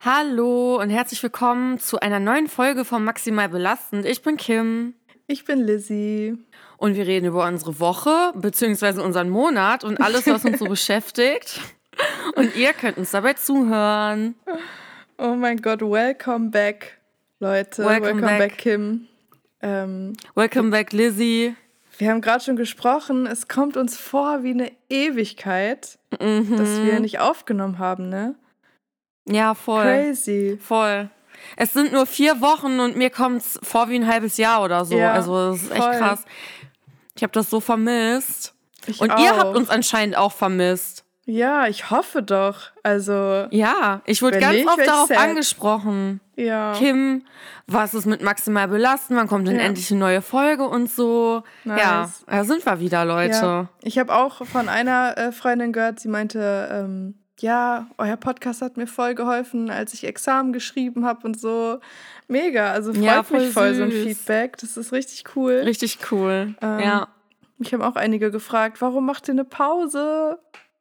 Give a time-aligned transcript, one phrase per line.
[0.00, 4.04] Hallo und herzlich willkommen zu einer neuen Folge von Maximal Belastend.
[4.04, 4.94] Ich bin Kim.
[5.26, 6.36] Ich bin Lizzie.
[6.76, 9.00] Und wir reden über unsere Woche bzw.
[9.00, 11.60] unseren Monat und alles, was uns so beschäftigt.
[12.36, 14.34] Und ihr könnt uns dabei zuhören.
[15.18, 16.98] Oh mein Gott, welcome back,
[17.40, 17.84] Leute.
[17.84, 18.38] Welcome Welcome, back.
[18.38, 18.58] back.
[18.58, 19.08] Kim.
[19.62, 21.56] Ähm, Welcome back, Lizzie.
[21.98, 26.56] wir haben gerade schon gesprochen, es kommt uns vor wie eine Ewigkeit, Mhm.
[26.58, 28.36] dass wir nicht aufgenommen haben, ne?
[29.28, 29.82] Ja, voll.
[29.84, 30.58] Crazy.
[30.62, 31.10] Voll.
[31.56, 34.96] Es sind nur vier Wochen und mir kommt's vor wie ein halbes Jahr oder so.
[34.96, 35.96] Ja, also das ist echt voll.
[35.96, 36.24] krass.
[37.14, 38.54] Ich habe das so vermisst.
[38.86, 39.18] Ich Und auch.
[39.18, 41.04] ihr habt uns anscheinend auch vermisst.
[41.24, 42.70] Ja, ich hoffe doch.
[42.84, 45.18] Also, Ja, ich wurde ganz nicht, oft darauf sad.
[45.18, 46.20] angesprochen.
[46.36, 46.72] ja.
[46.74, 47.24] Kim,
[47.66, 49.16] was ist mit maximal belasten?
[49.16, 49.62] Wann kommt denn Ja.
[49.62, 51.42] endlich eine neue Folge und so?
[51.64, 51.80] Nice.
[51.80, 53.34] Ja, da sind wir wieder, Leute.
[53.34, 53.68] Ja.
[53.82, 58.76] Ich habe auch von einer äh, Freundin gehört, sie meinte, ähm, ja, euer Podcast hat
[58.76, 61.78] mir voll geholfen, als ich Examen geschrieben habe und so.
[62.28, 64.04] Mega, also freut Ja, voll mich voll so ein süß.
[64.04, 64.56] Feedback.
[64.58, 65.52] Das ist richtig cool.
[65.64, 66.54] Richtig cool.
[66.60, 67.08] Ähm, ja.
[67.58, 70.38] Mich haben auch einige gefragt, warum macht ihr eine Pause?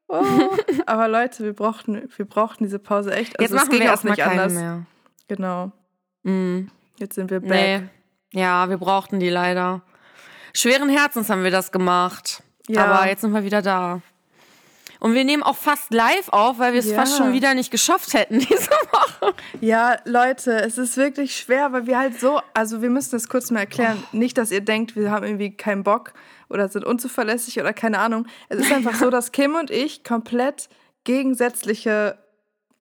[0.07, 0.23] Oh.
[0.85, 3.39] Aber Leute, wir brauchten, wir brauchten diese Pause echt.
[3.39, 4.53] Jetzt Also es machen wir auch erstmal nicht anders.
[4.53, 4.85] mehr.
[5.27, 5.72] Genau.
[6.23, 7.49] Mm, Jetzt sind wir back.
[8.31, 8.39] nee.
[8.39, 9.81] Ja, wir brauchten die leider.
[10.53, 12.44] Schweren Herzens haben wir das gemacht.
[12.67, 12.85] Ja.
[12.85, 14.01] Aber jetzt sind wir wieder da.
[15.05, 16.95] Und wir nehmen auch fast live auf, weil wir es Ja.
[16.95, 19.35] fast schon wieder nicht geschafft hätten diese Woche.
[19.61, 23.51] Ja, Leute, es ist wirklich schwer, weil wir halt so, also wir müssen es kurz
[23.51, 24.03] mal erklären.
[24.13, 26.13] Nicht, dass ihr denkt, wir haben irgendwie keinen Bock
[26.49, 28.25] oder sind unzuverlässig oder keine Ahnung.
[28.49, 30.69] Es ist einfach so, dass Kim und ich komplett
[31.03, 32.17] gegensätzliche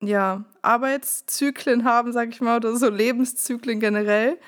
[0.01, 4.39] ja, Arbeitszyklen haben, sag ich mal, oder so Lebenszyklen generell.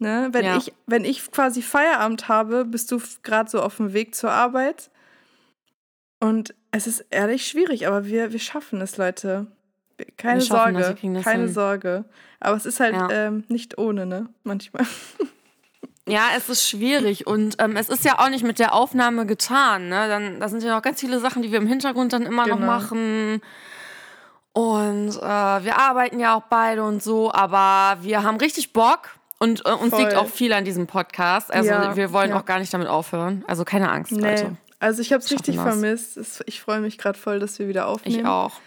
[0.00, 0.30] Ne?
[0.32, 0.56] Wenn, Ja.
[0.56, 4.90] ich, wenn ich quasi Feierabend habe, bist du gerade so auf dem Weg zur Arbeit.
[6.18, 9.46] Und es ist ehrlich schwierig, aber wir, wir schaffen es, Leute.
[10.16, 11.52] Keine schaffen Sorge, keine hin.
[11.52, 12.04] Sorge.
[12.40, 13.10] Aber es ist halt Ja.
[13.10, 14.28] ähm, nicht ohne, ne?
[14.44, 14.84] Manchmal.
[16.08, 19.88] Ja, es ist schwierig und ähm, es ist ja auch nicht mit der Aufnahme getan.
[19.90, 20.08] Ne?
[20.08, 22.56] Dann, da sind ja noch ganz viele Sachen, die wir im Hintergrund dann immer noch
[22.56, 22.66] Genau.
[22.66, 23.40] machen.
[24.52, 25.20] Und äh,
[25.64, 29.90] wir arbeiten ja auch beide und so, aber wir haben richtig Bock und äh, uns
[29.90, 30.00] Voll.
[30.00, 31.52] liegt auch viel an diesem Podcast.
[31.52, 32.38] Also Ja, wir wollen ja.
[32.40, 33.44] auch gar nicht damit aufhören.
[33.46, 34.30] Also keine Angst, Nee.
[34.30, 34.56] Leute.
[34.80, 35.64] Also ich habe es richtig das.
[35.64, 36.18] vermisst.
[36.46, 38.20] Ich freue mich gerade voll, dass wir wieder aufnehmen.
[38.20, 38.60] Ich auch.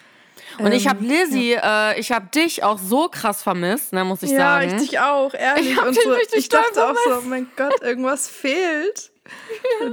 [0.60, 4.24] Und ich habe Ähm, Lizzie, äh, ich habe dich auch so krass vermisst, ne, muss
[4.24, 4.68] ich ja, sagen.
[4.68, 5.72] ich dich auch, ehrlich.
[5.72, 9.12] Ich und dich so, richtig ich dachte auch so, oh mein Gott, irgendwas fehlt.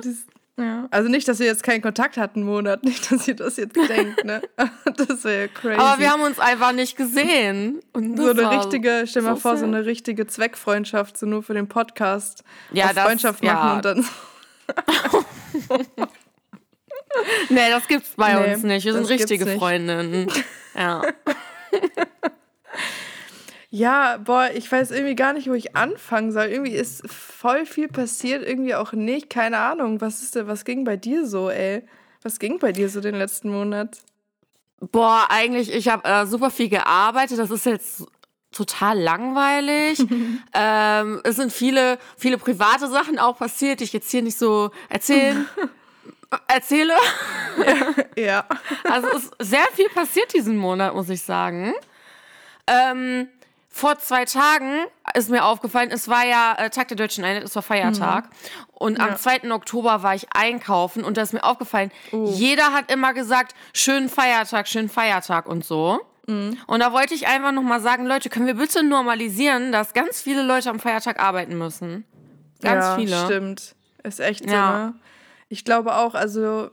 [0.57, 0.89] Ja.
[0.91, 3.77] Also nicht, dass wir jetzt keinen Kontakt hatten einen Monat, nicht, dass ihr das jetzt
[3.77, 4.43] denkt, ne?
[4.97, 5.81] Das wäre crazy.
[5.81, 7.81] aber wir haben uns einfach nicht gesehen.
[7.95, 11.55] Und so eine richtige, stell mal so vor, so eine richtige Zweckfreundschaft, so nur für
[11.55, 12.45] den Podcast.
[12.73, 13.77] Ja, das- Freundschaft machen ja.
[13.77, 14.05] und dann.
[17.49, 18.85] Nee, das gibt's bei Nee, uns nicht.
[18.85, 19.47] Wir sind richtige.
[19.59, 20.31] Freundinnen.
[20.77, 21.03] Ja.
[23.73, 26.47] Ja, boah, ich weiß irgendwie gar nicht, wo ich anfangen soll.
[26.47, 29.31] Irgendwie ist voll viel passiert, irgendwie auch nicht.
[29.31, 30.01] Keine Ahnung.
[30.01, 31.83] Was ist denn, was ging bei dir so, ey?
[32.23, 33.99] Was ging bei dir so den letzten Monat?
[34.81, 37.39] Boah, eigentlich, ich habe äh, super viel gearbeitet.
[37.39, 38.07] Das ist jetzt
[38.53, 39.99] total langweilig.
[40.55, 44.71] ähm, es sind viele, viele private Sachen auch passiert, die ich jetzt hier nicht so
[44.89, 45.47] erzählen,
[46.49, 46.95] erzähle.
[48.17, 48.45] Ja.
[48.85, 51.75] Also es ist sehr viel passiert diesen Monat, muss ich sagen.
[52.67, 53.29] Ähm,
[53.73, 54.85] vor zwei Tagen
[55.15, 58.29] ist mir aufgefallen, es war ja äh, Tag der Deutschen Einheit, es war Feiertag.
[58.75, 59.17] Und am Ja.
[59.17, 59.51] 2.
[59.53, 62.27] Oktober war ich einkaufen und da ist mir aufgefallen, Oh.
[62.35, 66.01] jeder hat immer gesagt, schönen Feiertag, schönen Feiertag und so.
[66.67, 70.43] Und da wollte ich einfach nochmal sagen, Leute, können wir bitte normalisieren, dass ganz viele
[70.43, 72.05] Leute am Feiertag arbeiten müssen?
[72.63, 73.17] Ganz ja, viele.
[73.25, 73.75] Stimmt.
[74.03, 74.73] Ist echt so, Ja.
[74.87, 74.95] ne?
[75.49, 76.71] Ich glaube auch, also,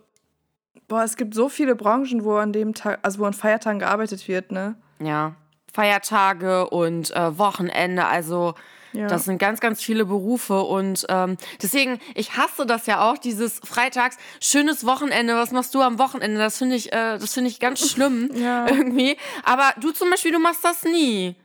[0.87, 4.27] boah, es gibt so viele Branchen, wo an dem Tag, also wo an Feiertagen gearbeitet
[4.27, 4.75] wird, ne?
[4.99, 5.35] Ja.
[5.73, 8.55] Feiertage und äh, Wochenende, also
[8.93, 9.07] Ja.
[9.07, 13.59] das sind ganz, ganz viele Berufe und ähm, deswegen, ich hasse das ja auch, dieses
[13.63, 16.37] Freitags, schönes Wochenende, was machst du am Wochenende?
[16.39, 18.67] Das finde ich, äh, das finde ich ganz schlimm Ja.
[18.67, 19.17] irgendwie.
[19.43, 21.35] Aber du zum Beispiel, du machst das nie.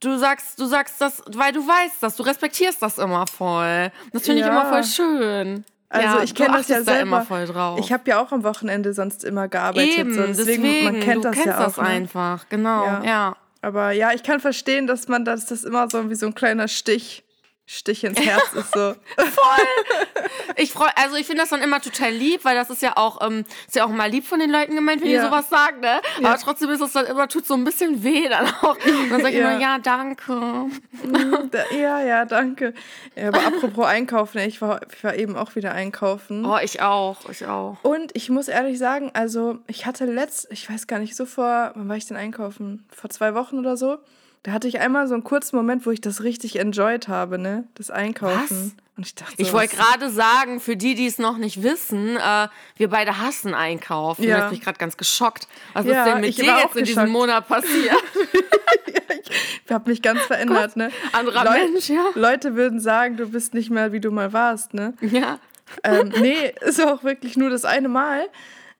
[0.00, 3.90] Du sagst, du sagst das, weil du weißt das, du respektierst das immer voll.
[4.12, 4.52] Das finde ich Ja.
[4.52, 5.64] immer voll schön.
[5.88, 7.02] Also ja, ich kenne das ja achtest da selber.
[7.16, 7.78] immer voll drauf.
[7.80, 9.98] Ich habe ja auch am Wochenende sonst immer gearbeitet.
[9.98, 10.22] Eben, so.
[10.26, 11.64] deswegen, deswegen, man kennt du das kennst ja auch.
[11.66, 11.82] das ne?
[11.84, 13.02] einfach, genau, Ja.
[13.04, 13.36] ja.
[13.66, 16.68] Aber ja, ich kann verstehen, dass man das, das immer so wie so ein kleiner
[16.68, 17.24] Stich
[17.68, 18.94] Stich ins Herz ist so.
[19.16, 20.24] Voll.
[20.54, 23.26] Ich freue, also ich finde das dann immer total lieb, weil das ist ja auch,
[23.26, 25.20] ähm, ist ja auch mal lieb von den Leuten gemeint, wenn ja.
[25.20, 26.00] die sowas sagen, ne?
[26.20, 26.28] Ja.
[26.28, 28.76] Aber trotzdem ist es dann immer, tut so ein bisschen weh dann auch.
[28.76, 29.50] Und dann sage ich ja.
[29.50, 30.66] immer, ja, danke.
[31.76, 32.74] Ja, ja, danke.
[33.16, 36.44] Ja, aber apropos einkaufen, ich war, ich war eben auch wieder einkaufen.
[36.44, 37.78] Oh, ich auch, ich auch.
[37.82, 41.72] Und ich muss ehrlich sagen, also ich hatte letzt, ich weiß gar nicht, so vor,
[41.74, 42.84] wann war ich denn einkaufen?
[42.90, 43.98] Vor zwei Wochen oder so
[44.42, 47.64] da hatte ich einmal so einen kurzen Moment, wo ich das richtig enjoyed habe, ne?
[47.74, 48.74] Das Einkaufen.
[48.76, 48.86] Was?
[48.96, 52.16] Und ich dachte, so, ich wollte gerade sagen, für die, die es noch nicht wissen,
[52.16, 54.22] äh, wir beide hassen Einkaufen.
[54.22, 54.38] Ja.
[54.38, 55.48] Da bin ich gerade ganz geschockt.
[55.74, 58.02] Was ja, ist denn mit dir jetzt in diesem Monat passiert?
[59.66, 60.90] ich habe mich ganz verändert, Gott, ne?
[61.12, 62.06] Anderer Leu Mensch, ja.
[62.14, 64.94] Leute würden sagen, du bist nicht mehr, wie du mal warst, ne?
[65.02, 65.40] Ja.
[65.82, 68.28] Ähm, nee, ist auch wirklich nur das eine Mal.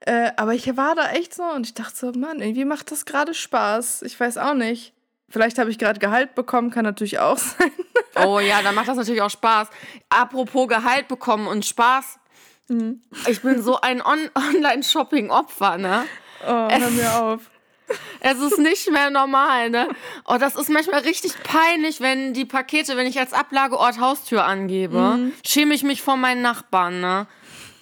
[0.01, 3.05] Äh, aber ich war da echt so und ich dachte so, Mann, irgendwie macht das
[3.05, 4.03] gerade Spaß.
[4.03, 4.95] Ich weiß auch nicht.
[5.29, 7.73] Vielleicht habe ich gerade Gehalt bekommen, kann natürlich auch sein.
[8.25, 9.69] oh ja, dann macht das natürlich auch Spaß.
[10.09, 12.19] Apropos Gehalt bekommen und Spaß.
[12.69, 13.03] Mhm.
[13.29, 16.05] Ich bin so ein On Online-Shopping-Opfer, ne?
[16.45, 17.41] Oh, hör mir auf.
[18.21, 19.89] Es ist nicht mehr normal, ne?
[20.27, 25.17] Oh, das ist manchmal richtig peinlich, wenn die Pakete, wenn ich als Ablageort Haustür angebe,
[25.17, 25.33] mhm.
[25.47, 27.27] schäme ich mich vor meinen Nachbarn, ne?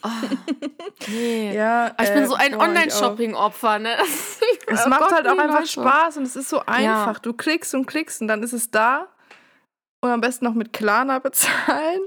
[0.05, 0.09] Oh,
[1.09, 1.55] nee.
[1.55, 3.97] ja, ich bin so ein Online-Shopping-Opfer, ne?
[4.67, 7.15] es macht Gott, halt auch einfach Spaß und es ist so einfach.
[7.15, 7.21] Ja.
[7.23, 9.09] Du klickst und klickst und dann ist es da.
[10.03, 12.01] Und am besten noch mit Klarna bezahlen.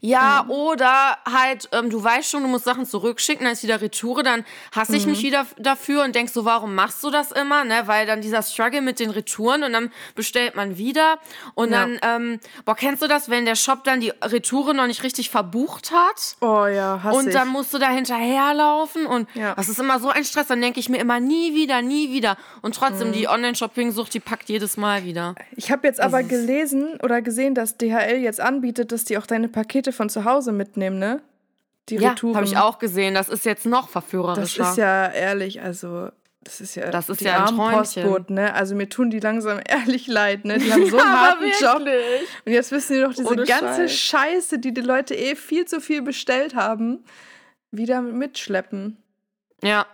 [0.00, 0.50] Ja, mhm.
[0.50, 4.44] oder halt, ähm, du weißt schon, du musst Sachen zurückschicken, dann ist wieder Retoure, dann
[4.74, 5.12] hasse ich mhm.
[5.12, 7.64] mich wieder dafür und denkst so, warum machst du das immer?
[7.64, 7.82] Ne?
[7.86, 11.18] Weil dann dieser Struggle mit den Retouren und dann bestellt man wieder
[11.54, 11.80] und ja.
[11.80, 15.30] dann, ähm, boah, kennst du das, wenn der Shop dann die Retoure noch nicht richtig
[15.30, 16.36] verbucht hat?
[16.40, 19.54] Oh ja, hasse Und dann musst du da hinterherlaufen und ja.
[19.54, 22.36] das ist immer so ein Stress, dann denke ich mir immer nie wieder, nie wieder.
[22.62, 23.12] Und trotzdem, mhm.
[23.12, 25.34] die Online-Shopping-Sucht, die packt jedes Mal wieder.
[25.56, 29.48] Ich habe jetzt aber gelesen oder gesehen, dass DHL jetzt anbietet, dass die auch deine
[29.48, 31.22] Pakete Pakete von zu Hause mitnehmen, ne?
[31.88, 33.14] Die ja, habe ich auch gesehen.
[33.14, 34.58] Das ist jetzt noch verführerischer.
[34.58, 36.10] Das ist ja ehrlich, also
[36.44, 38.54] das ist ja das ist die ja ein Postboten, ne?
[38.54, 40.58] Also mir tun die langsam ehrlich leid, ne?
[40.58, 41.82] Die haben so einen harten Job.
[42.44, 43.92] Und jetzt wissen die doch diese Ohne ganze Scheiß.
[43.92, 47.04] Scheiße, die die Leute eh viel zu viel bestellt haben,
[47.70, 48.98] wieder mitschleppen.
[49.62, 49.86] Ja,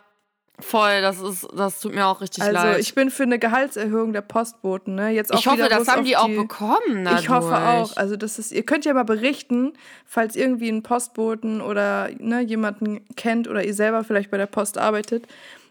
[0.60, 2.64] Voll, das ist, das tut mir auch richtig also, leid.
[2.66, 5.10] Also ich bin für eine Gehaltserhöhung der Postboten, ne?
[5.10, 7.04] Jetzt auch ich hoffe, das haben die auch bekommen.
[7.04, 7.22] Dadurch.
[7.22, 7.96] Ich hoffe auch.
[7.96, 9.72] Also das ist, ihr könnt ja mal berichten,
[10.06, 14.78] falls irgendwie einen Postboten oder ne, jemanden kennt oder ihr selber vielleicht bei der Post
[14.78, 15.26] arbeitet,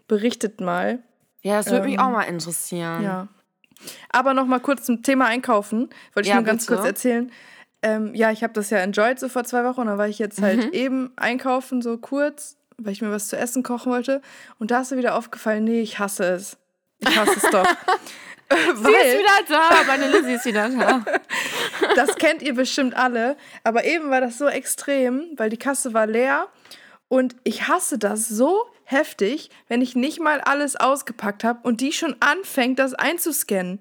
[0.10, 1.00] berichtet mal.
[1.44, 3.04] Ja, das würde ähm, mich auch mal interessieren.
[3.04, 3.28] Ja.
[4.10, 6.76] Aber noch mal kurz zum Thema Einkaufen, wollte ich ja, nur ganz bitte.
[6.76, 7.32] kurz erzählen.
[7.82, 9.86] Ähm, ja, ich habe das ja enjoyed so vor zwei Wochen.
[9.86, 10.74] Dann war ich jetzt halt mhm.
[10.74, 14.22] eben einkaufen, so kurz weil ich mir was zu essen kochen wollte.
[14.60, 16.58] Und da ist mir wieder aufgefallen, nee, ich hasse es.
[17.00, 17.66] Ich hasse es doch.
[18.50, 21.04] Sie ist wieder da, meine Lizzie ist wieder da.
[21.96, 23.38] das kennt ihr bestimmt alle.
[23.64, 26.48] Aber eben war das so extrem, weil die Kasse war leer.
[27.08, 31.94] Und ich hasse das so heftig, wenn ich nicht mal alles ausgepackt habe und die
[31.94, 33.80] schon anfängt, das einzuscannen.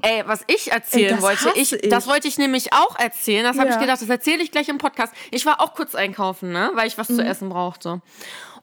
[0.00, 3.42] Ey, was ich erzählen Ey, wollte, ich, ich, das wollte ich nämlich auch erzählen.
[3.42, 3.74] Das habe ja.
[3.74, 5.12] ich gedacht, das erzähle ich gleich im Podcast.
[5.32, 7.16] Ich war auch kurz einkaufen, ne, weil ich was mhm.
[7.16, 8.00] zu essen brauchte.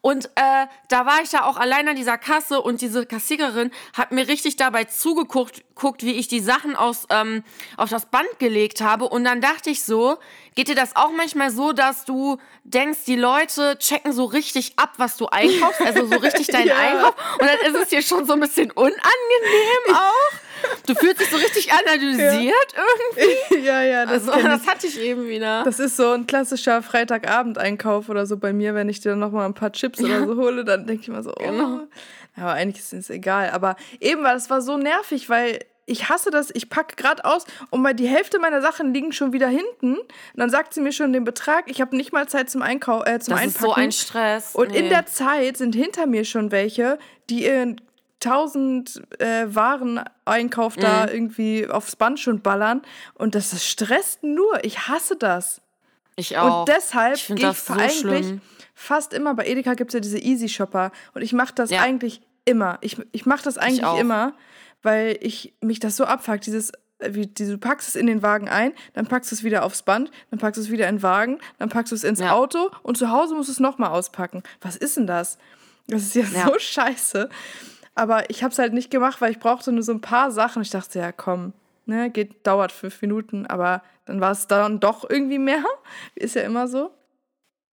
[0.00, 4.12] Und äh, da war ich da auch allein an dieser Kasse und diese Kassiererin hat
[4.12, 7.42] mir richtig dabei zugeguckt, guckt, wie ich die Sachen aus, ähm,
[7.76, 9.06] auf das Band gelegt habe.
[9.08, 10.16] Und dann dachte ich so,
[10.54, 14.92] geht dir das auch manchmal so, dass du denkst, die Leute checken so richtig ab,
[14.96, 16.76] was du einkaufst, also so richtig deinen ja.
[16.76, 17.14] Einkauf.
[17.40, 19.02] Und dann ist es dir schon so ein bisschen unangenehm
[19.92, 20.45] auch.
[20.86, 22.82] Du fühlst dich so richtig analysiert ja.
[23.16, 23.66] irgendwie.
[23.66, 25.64] Ja, ja, das, also, das hatte ich eben wieder.
[25.64, 29.46] Das ist so ein klassischer Freitagabend-Einkauf oder so bei mir, wenn ich dir noch mal
[29.46, 30.06] ein paar Chips ja.
[30.06, 31.42] oder so hole, dann denke ich mir so, oh.
[31.42, 31.80] Genau.
[32.36, 33.50] Aber eigentlich ist es egal.
[33.50, 37.44] Aber eben, weil es war so nervig, weil ich hasse das, ich packe gerade aus
[37.70, 39.96] und mal die Hälfte meiner Sachen liegen schon wieder hinten.
[39.96, 41.70] Und dann sagt sie mir schon den Betrag.
[41.70, 43.44] Ich habe nicht mal Zeit zum, Einkau äh, zum das Einpacken.
[43.44, 44.54] Das ist so ein Stress.
[44.54, 44.80] Und nee.
[44.80, 46.98] in der Zeit sind hinter mir schon welche,
[47.30, 47.80] die ihren
[48.26, 50.80] tausend äh, Waren-Einkauf mhm.
[50.80, 52.82] da irgendwie aufs Band schon ballern.
[53.14, 54.64] Und das, das stresst nur.
[54.64, 55.60] Ich hasse das.
[56.16, 56.60] Ich auch.
[56.60, 58.40] Und deshalb ich gehe ich so eigentlich schlimm.
[58.74, 60.90] fast immer, bei Edeka gibt es ja diese Easy Shopper.
[61.14, 61.82] Und ich mache das ja.
[61.82, 62.78] eigentlich immer.
[62.80, 64.34] Ich, ich mache das eigentlich immer,
[64.82, 66.46] weil ich mich das so abfuckt.
[66.46, 69.64] Dieses äh, wie, du packst es in den Wagen ein, dann packst du es wieder
[69.64, 72.20] aufs Band, dann packst du es wieder in den Wagen, dann packst du es ins
[72.20, 72.32] ja.
[72.32, 74.42] Auto und zu Hause musst du es nochmal auspacken.
[74.62, 75.38] Was ist denn das?
[75.88, 76.46] Das ist ja, ja.
[76.46, 77.28] so scheiße.
[77.96, 80.62] Aber ich habe es halt nicht gemacht, weil ich brauchte nur so ein paar Sachen.
[80.62, 81.52] Ich dachte, ja, komm,
[81.86, 85.64] ne, geht, dauert fünf Minuten, aber dann war es dann doch irgendwie mehr.
[86.14, 86.90] Ist ja immer so.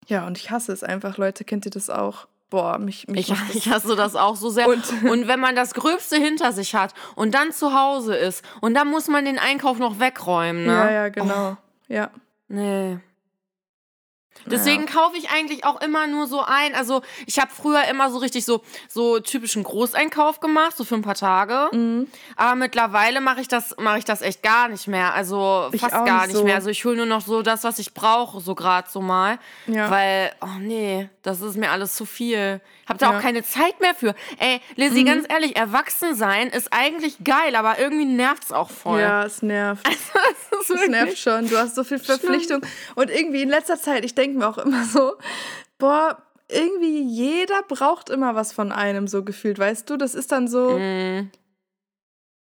[0.08, 1.44] Ja, und ich hasse es einfach, Leute.
[1.44, 2.28] Kennt ihr das auch?
[2.54, 4.68] boah, mich, mich ich, ich hasse das auch so sehr.
[4.68, 8.76] Und, und, wenn man das Gröbste hinter sich hat und dann zu Hause ist und
[8.76, 10.72] dann muss man den Einkauf noch wegräumen, ne?
[10.72, 11.52] Ja, ja, genau.
[11.52, 11.58] Oh.
[11.88, 12.12] Ja.
[12.48, 13.00] Nee.
[14.46, 14.92] Deswegen ja.
[14.92, 16.76] kaufe ich eigentlich auch immer nur so ein.
[16.76, 21.02] Also ich habe früher immer so richtig so, so typischen Großeinkauf gemacht, so für ein
[21.02, 21.70] paar Tage.
[21.72, 22.08] Mhm.
[22.36, 25.14] Aber mittlerweile mache ich das, mache ich das echt gar nicht mehr.
[25.14, 26.44] Also ich fast gar nicht so.
[26.44, 26.56] mehr.
[26.56, 29.40] Also ich hole nur noch so das, was ich brauche, so gerade so mal.
[29.68, 29.90] Ja.
[29.90, 32.60] Weil, oh nee, das ist mir alles zu viel.
[32.88, 33.18] Hab da ja.
[33.18, 34.14] auch keine Zeit mehr für.
[34.40, 35.08] Ey, Lizzie, mhm.
[35.08, 39.00] ganz ehrlich, erwachsen sein ist eigentlich geil, aber irgendwie nervt es auch voll.
[39.00, 39.88] Ja, es nervt.
[40.56, 41.50] Also, es nervt schon.
[41.50, 42.60] Du hast so viel Verpflichtung.
[42.60, 42.72] Schlimm.
[42.96, 45.14] Und irgendwie in letzter Zeit, ich denke mir auch immer so,
[45.78, 49.98] boah, irgendwie jeder braucht immer was von einem, so gefühlt, weißt du?
[49.98, 50.78] Das ist dann so.
[50.78, 51.32] Mm.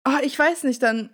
[0.09, 1.11] Oh, ich weiß nicht, dann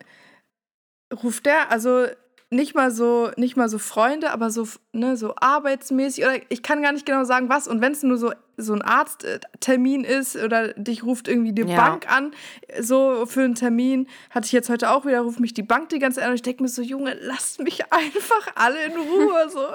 [1.23, 2.06] ruft der, also
[2.52, 6.82] nicht mal so, nicht mal so Freunde, aber so, ne, so arbeitsmäßig oder ich kann
[6.82, 7.66] gar nicht genau sagen, was.
[7.66, 11.76] Und wenn es nur so, so ein Arzttermin ist oder dich ruft irgendwie die ja.
[11.76, 12.32] Bank an,
[12.78, 15.99] so für einen Termin, hatte ich jetzt heute auch wieder, ruft mich die Bank die
[15.99, 19.49] ganze Zeit an und ich denke mir so, Junge, lasst mich einfach alle in Ruhe,
[19.49, 19.66] so.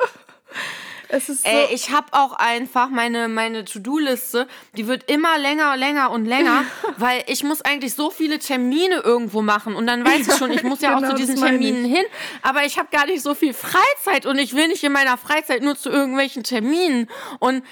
[1.10, 5.78] Es ist so Ey, ich habe auch einfach meine, meine To-Do-Liste, die wird immer länger,
[5.78, 6.66] länger und länger,
[6.98, 10.64] weil ich muss eigentlich so viele Termine irgendwo machen und dann weiß ich schon, ich
[10.64, 12.04] muss ja genau, auch zu diesen Terminen hin,
[12.42, 15.62] aber ich habe gar nicht so viel Freizeit und ich will nicht in meiner Freizeit
[15.62, 17.64] nur zu irgendwelchen Terminen und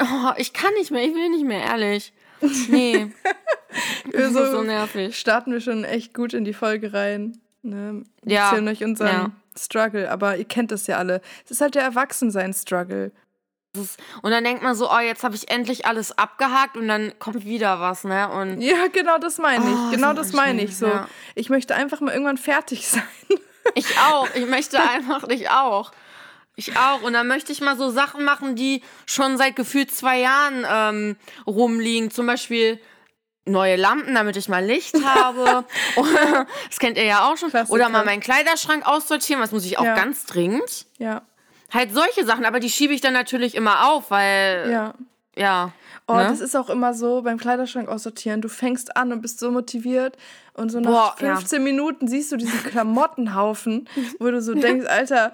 [0.00, 2.12] oh, ich kann nicht mehr, ich will nicht mehr, ehrlich.
[2.68, 3.08] Nee.
[4.12, 5.18] das so, ist so nervig.
[5.18, 7.40] Starten wir schon echt gut in die Folge rein.
[7.62, 8.04] Ne?
[8.24, 8.50] Ja.
[8.50, 9.30] Erzählen euch unseren ja.
[9.58, 11.20] Struggle, aber ihr kennt das ja alle.
[11.44, 13.12] Es ist halt der Erwachsensein-Struggle.
[14.22, 17.44] Und dann denkt man so, oh, jetzt habe ich endlich alles abgehakt und dann kommt
[17.44, 18.28] wieder was, ne?
[18.30, 19.76] Und ja, genau das meine ich.
[19.76, 20.76] Oh, genau das meine ich.
[20.76, 21.08] So, ja.
[21.34, 23.02] ich möchte einfach mal irgendwann fertig sein.
[23.74, 24.28] Ich auch.
[24.34, 25.92] Ich möchte einfach, ich auch.
[26.56, 27.02] Ich auch.
[27.02, 31.16] Und dann möchte ich mal so Sachen machen, die schon seit gefühlt zwei Jahren ähm,
[31.46, 32.10] rumliegen.
[32.10, 32.80] Zum Beispiel
[33.48, 35.64] neue Lampen, damit ich mal Licht habe.
[36.68, 37.50] das kennt ihr ja auch schon.
[37.50, 37.74] Klassiker.
[37.74, 39.94] Oder mal meinen Kleiderschrank aussortieren, was muss ich auch ja.
[39.94, 40.86] ganz dringend.
[40.98, 41.22] Ja.
[41.72, 44.70] Halt solche Sachen, aber die schiebe ich dann natürlich immer auf, weil.
[44.70, 44.94] Ja.
[45.36, 45.72] Ja.
[46.10, 46.24] Oh, ne?
[46.24, 48.40] das ist auch immer so beim Kleiderschrank aussortieren.
[48.40, 50.16] Du fängst an und bist so motiviert
[50.54, 51.64] und so nach Boah, 15 ja.
[51.64, 53.88] Minuten siehst du diesen Klamottenhaufen,
[54.18, 55.32] wo du so denkst, Alter,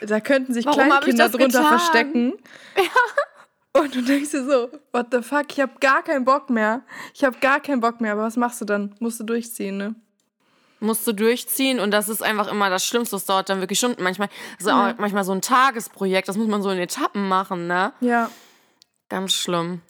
[0.00, 1.78] da könnten sich Warum Kleinkinder drunter getan?
[1.78, 2.32] verstecken.
[2.76, 2.82] Ja.
[3.74, 6.82] Und du denkst dir so, what the fuck, ich habe gar keinen Bock mehr.
[7.14, 8.12] Ich habe gar keinen Bock mehr.
[8.12, 8.94] Aber was machst du dann?
[9.00, 9.94] Musst du durchziehen, ne?
[10.80, 13.16] Musst du durchziehen und das ist einfach immer das Schlimmste.
[13.16, 14.02] Das dauert dann wirklich Stunden.
[14.02, 14.94] Manchmal, also ja.
[14.98, 17.92] manchmal so ein Tagesprojekt, das muss man so in Etappen machen, ne?
[18.00, 18.30] Ja.
[19.08, 19.80] Ganz schlimm.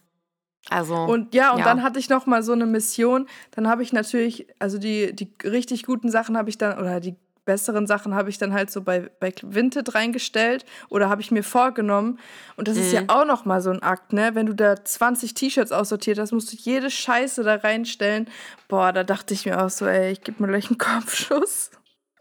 [0.68, 0.94] Also.
[0.94, 1.64] Und ja, und ja.
[1.64, 3.26] dann hatte ich noch mal so eine Mission.
[3.50, 7.16] Dann habe ich natürlich, also die, die richtig guten Sachen habe ich dann, oder die
[7.44, 11.42] besseren Sachen habe ich dann halt so bei, bei Vinted reingestellt oder habe ich mir
[11.42, 12.18] vorgenommen.
[12.56, 12.82] Und das mhm.
[12.82, 13.08] ist ja mhm.
[13.10, 14.34] auch noch mal so ein Akt, ne?
[14.34, 18.28] Wenn du da 20 T-Shirts aussortiert hast, musst du jede Scheiße da reinstellen.
[18.68, 21.70] Boah, da dachte ich mir auch so, ey, ich gebe mir gleich einen Kopfschuss.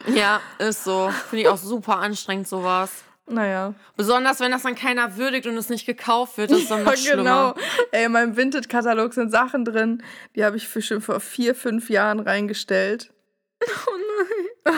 [0.07, 1.11] Ja, ist so.
[1.29, 3.03] Finde ich auch super anstrengend, sowas.
[3.27, 3.73] Naja.
[3.95, 7.15] Besonders, wenn das dann keiner würdigt und es nicht gekauft wird, ist dann noch ja,
[7.15, 7.55] genau.
[7.91, 10.03] Ey, in meinem Vinted-Katalog sind Sachen drin,
[10.35, 13.11] die habe ich für schon vor vier, fünf Jahren reingestellt.
[13.63, 14.50] Oh nein.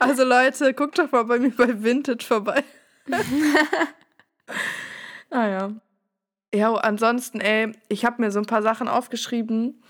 [0.00, 2.64] Also Leute, guckt doch mal bei mir bei Vintage vorbei.
[5.30, 5.70] Ah,
[6.54, 9.82] ja, ansonsten, ey, ich habe mir so ein paar Sachen aufgeschrieben,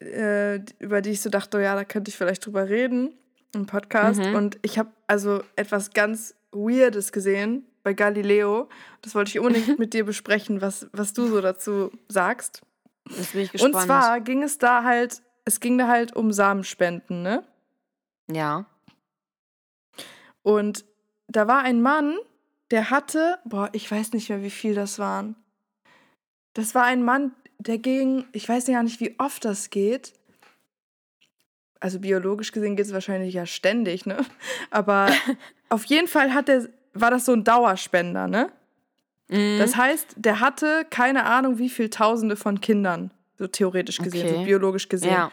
[0.00, 3.12] äh, über die ich so dachte, oh ja, da könnte ich vielleicht drüber reden
[3.54, 4.20] im Podcast.
[4.20, 4.34] Mhm.
[4.34, 8.68] Und ich habe also etwas ganz Weirdes gesehen bei Galileo.
[9.02, 12.62] Das wollte ich unbedingt mit dir besprechen, was, was du so dazu sagst.
[13.04, 13.74] Das bin ich gespannt.
[13.74, 17.44] Und zwar ging es da halt, es ging da halt um Samenspenden, ne?
[18.30, 18.66] Ja.
[20.42, 20.84] Und
[21.26, 22.16] da war ein Mann,
[22.70, 25.36] der hatte, boah, ich weiß nicht mehr, wie viel das waren.
[26.54, 30.12] Das war ein Mann, der ging, ich weiß gar nicht, wie oft das geht.
[31.80, 34.18] Also biologisch gesehen geht es wahrscheinlich ja ständig, ne?
[34.70, 35.08] Aber
[35.68, 38.50] auf jeden Fall hat der, war das so ein Dauerspender, ne?
[39.28, 39.58] Mhm.
[39.58, 44.36] Das heißt, der hatte keine Ahnung, wie viel Tausende von Kindern, so theoretisch gesehen, okay.
[44.38, 45.12] so biologisch gesehen.
[45.12, 45.30] Ja.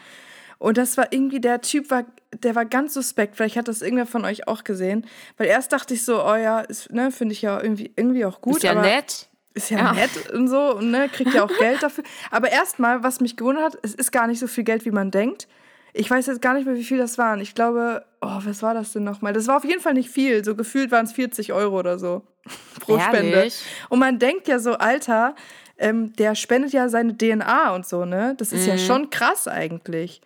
[0.58, 2.04] Und das war irgendwie, der Typ war,
[2.42, 3.36] der war ganz suspekt.
[3.36, 5.06] Vielleicht hat das irgendwer von euch auch gesehen.
[5.36, 8.56] Weil erst dachte ich so, oh ja, ne, finde ich ja irgendwie, irgendwie auch gut.
[8.56, 9.28] Ist ja nett.
[9.54, 12.04] Ist ja, ja, nett und so, und ne, kriegt ja auch Geld dafür.
[12.30, 15.10] Aber erstmal, was mich gewundert hat, es ist gar nicht so viel Geld, wie man
[15.10, 15.48] denkt.
[15.94, 17.40] Ich weiß jetzt gar nicht mehr, wie viel das waren.
[17.40, 19.32] Ich glaube, oh, was war das denn nochmal?
[19.32, 20.44] Das war auf jeden Fall nicht viel.
[20.44, 22.22] So gefühlt waren es 40 Euro oder so
[22.80, 23.08] pro Ehrlich?
[23.08, 23.50] Spende.
[23.88, 25.34] Und man denkt ja so, Alter,
[25.78, 28.34] ähm, der spendet ja seine DNA und so, ne?
[28.36, 28.72] Das ist mhm.
[28.72, 30.20] ja schon krass eigentlich.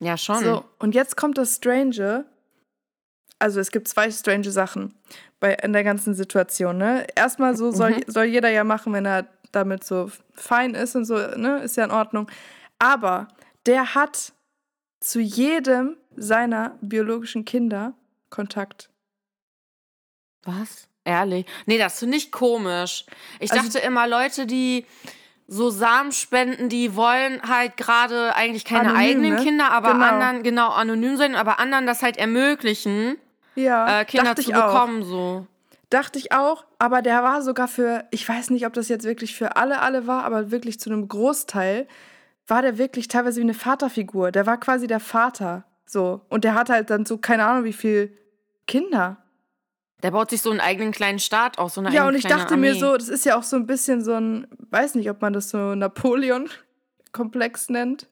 [0.00, 0.44] Ja, schon.
[0.44, 2.26] So, und jetzt kommt das Strange.
[3.38, 4.94] Also es gibt zwei strange Sachen
[5.40, 6.78] bei in der ganzen Situation.
[6.78, 7.06] Ne?
[7.14, 8.04] Erstmal so soll, mhm.
[8.06, 11.84] soll jeder ja machen, wenn er damit so fein ist und so, ne, ist ja
[11.84, 12.30] in Ordnung.
[12.78, 13.28] Aber
[13.66, 14.32] der hat
[15.00, 17.94] zu jedem seiner biologischen Kinder
[18.30, 18.90] Kontakt.
[20.42, 20.88] Was?
[21.04, 21.46] Ehrlich?
[21.66, 23.04] Nee, das finde ich komisch.
[23.38, 24.84] Ich Also- dachte immer, Leute, die
[25.48, 29.40] so Samen spenden, die wollen halt gerade eigentlich keine Anonym, eigenen ne?
[29.42, 30.04] Kinder, aber Genau.
[30.04, 33.16] anderen, genau, anonym sein, aber anderen das halt ermöglichen,
[33.54, 34.72] Ja, äh, Kinder zu ich auch.
[34.72, 35.46] bekommen, so.
[35.88, 39.36] Dachte ich auch, aber der war sogar für, ich weiß nicht, ob das jetzt wirklich
[39.36, 41.86] für alle, alle war, aber wirklich zu einem Großteil
[42.48, 44.32] war der wirklich teilweise wie eine Vaterfigur.
[44.32, 46.22] Der war quasi der Vater, so.
[46.28, 48.16] Und der hat halt dann so, keine Ahnung, wie viel
[48.66, 49.18] Kinder.
[50.06, 52.42] Der baut sich so einen eigenen kleinen Staat auf, so eine Ja, und ich kleine
[52.42, 52.78] dachte mir Armee.
[52.78, 55.50] so, das ist ja auch so ein bisschen so ein, weiß nicht, ob man das
[55.50, 58.06] so Napoleon-Komplex nennt.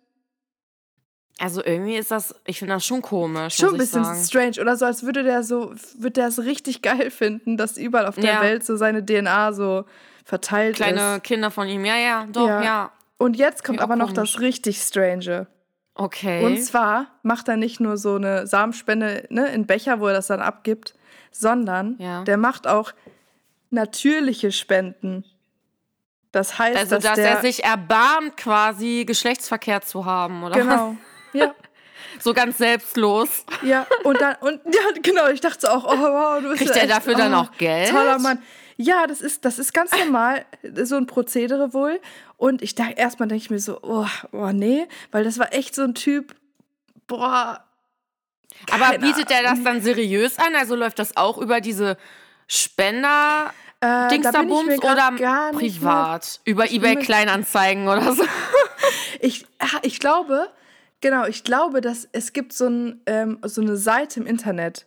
[1.38, 4.24] Also irgendwie ist das, ich finde das schon komisch, Schon ein bisschen sagen.
[4.24, 4.60] strange.
[4.60, 8.16] Oder so, als würde der so, würde der es richtig geil finden, dass überall auf
[8.16, 8.40] der Ja.
[8.42, 9.84] Welt so seine DNA so
[10.24, 11.22] verteilt Kleine ist.
[11.24, 12.62] Kinder von ihm, ja, ja, doch, Ja.
[12.64, 12.92] ja.
[13.18, 14.32] Und jetzt kommt aber noch komisch.
[14.32, 15.46] das richtig Strange.
[15.94, 16.44] Okay.
[16.44, 20.26] Und zwar macht er nicht nur so eine Samenspende ne, in Becher, wo er das
[20.26, 20.94] dann abgibt,
[21.34, 22.24] sondern Ja.
[22.24, 22.92] der macht auch
[23.70, 25.24] natürliche Spenden.
[26.32, 30.56] Das heißt, also, dass, dass der, er sich erbarmt, quasi Geschlechtsverkehr zu haben, oder?
[30.56, 30.96] genau,
[31.32, 31.54] ja,
[32.18, 33.44] So ganz selbstlos.
[33.62, 36.76] ja und dann und ja genau, ich dachte so auch, oh wow, du bist Kriegt
[36.76, 37.90] ja er dafür dann oh, auch Geld?
[37.90, 38.40] Toller Mann.
[38.76, 40.44] Ja, das ist das ist ganz normal,
[40.82, 42.00] so ein Prozedere wohl.
[42.36, 45.74] Und ich dachte erstmal denke ich mir so, oh, oh nee, weil das war echt
[45.76, 46.34] so ein Typ,
[47.06, 47.64] boah,
[48.70, 50.54] Aber Keine bietet er das dann seriös an?
[50.56, 51.96] Also läuft das auch über diese
[52.46, 53.52] Spender?
[53.80, 55.12] Äh, Dingsterbums oder
[55.52, 56.40] privat?
[56.44, 58.24] Über bin eBay Kleinanzeigen oder so?
[59.20, 60.50] Ich, ah, ich glaube,
[61.00, 64.86] genau, ich glaube, dass es gibt so, ein, ähm, so eine Seite im Internet,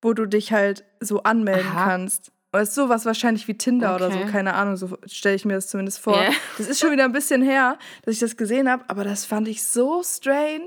[0.00, 1.84] wo du dich halt so anmelden Aha.
[1.84, 2.30] kannst.
[2.52, 4.30] Es ist sowas wahrscheinlich wie Tinder oder so, Okay.
[4.30, 6.22] keine Ahnung, so stelle ich mir das zumindest vor.
[6.22, 6.30] Ja.
[6.56, 9.48] Das ist schon wieder ein bisschen her, dass ich das gesehen habe, aber das fand
[9.48, 10.66] ich so strange.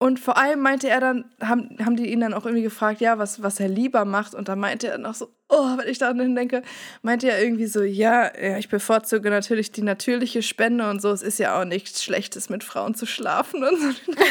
[0.00, 3.18] Und vor allem meinte er dann, haben, haben die ihn dann auch irgendwie gefragt, ja,
[3.18, 4.32] was, was er lieber macht.
[4.32, 6.62] Und dann meinte er auch so, oh, wenn ich daran denke,
[7.02, 11.10] meinte er irgendwie so, ja, ja, ich bevorzuge natürlich die natürliche Spende und so.
[11.10, 13.88] Es ist ja auch nichts Schlechtes, mit Frauen zu schlafen und so.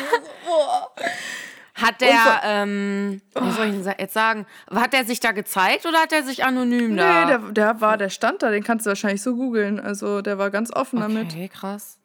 [1.73, 6.11] Hat der, ähm, was soll ich jetzt sagen, hat der sich da gezeigt oder hat
[6.11, 7.21] er sich anonym da?
[7.21, 9.79] Nee, der, der war, der stand da, den kannst du wahrscheinlich so googeln.
[9.79, 11.27] Also der war ganz offen damit.
[11.27, 11.99] Okay, krass.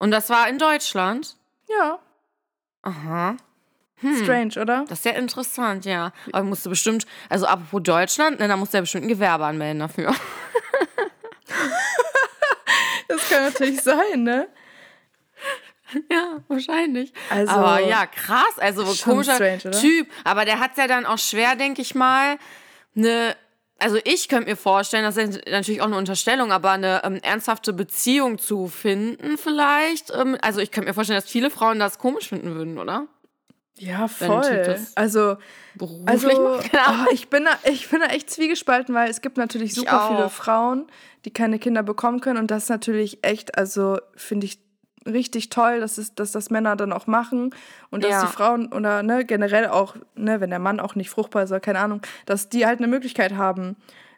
[0.00, 1.36] Und das war in Deutschland?
[1.68, 2.00] Ja,
[2.88, 3.36] Aha.
[4.22, 4.84] strange, oder?
[4.88, 6.12] Das ist ja interessant, ja.
[6.32, 9.44] Aber musst du bestimmt, also apropos Deutschland, ne, da musst du ja bestimmt ein Gewerbe
[9.44, 10.14] anmelden dafür.
[13.08, 14.48] Das kann natürlich sein, ne?
[16.10, 17.12] Ja, wahrscheinlich.
[17.30, 18.58] Also, aber ja, krass.
[18.58, 19.70] Also komischer strange?
[19.80, 20.08] Typ.
[20.24, 22.38] Aber der hat ja dann auch schwer, denke ich mal,
[22.94, 23.34] eine.
[23.78, 27.72] Also ich könnte mir vorstellen, das ist natürlich auch eine Unterstellung, aber eine ähm, ernsthafte
[27.72, 30.10] Beziehung zu finden vielleicht.
[30.10, 33.06] Ähm, also ich könnte mir vorstellen, dass viele Frauen das komisch finden würden, oder?
[33.76, 34.78] Ja, voll.
[34.96, 35.36] Also,
[36.06, 36.58] also oh,
[37.12, 40.28] ich, bin da, ich bin da echt zwiegespalten, weil es gibt natürlich super viele.
[40.28, 40.86] Frauen,
[41.24, 42.38] die keine Kinder bekommen können.
[42.38, 44.58] Und das ist natürlich echt, also finde ich
[45.08, 47.54] richtig toll, dass, es, dass das Männer dann auch machen
[47.90, 48.20] und dass Ja.
[48.26, 51.60] die Frauen oder ne, generell auch, ne, wenn der Mann auch nicht fruchtbar ist oder
[51.60, 53.76] keine Ahnung, dass die halt eine Möglichkeit haben,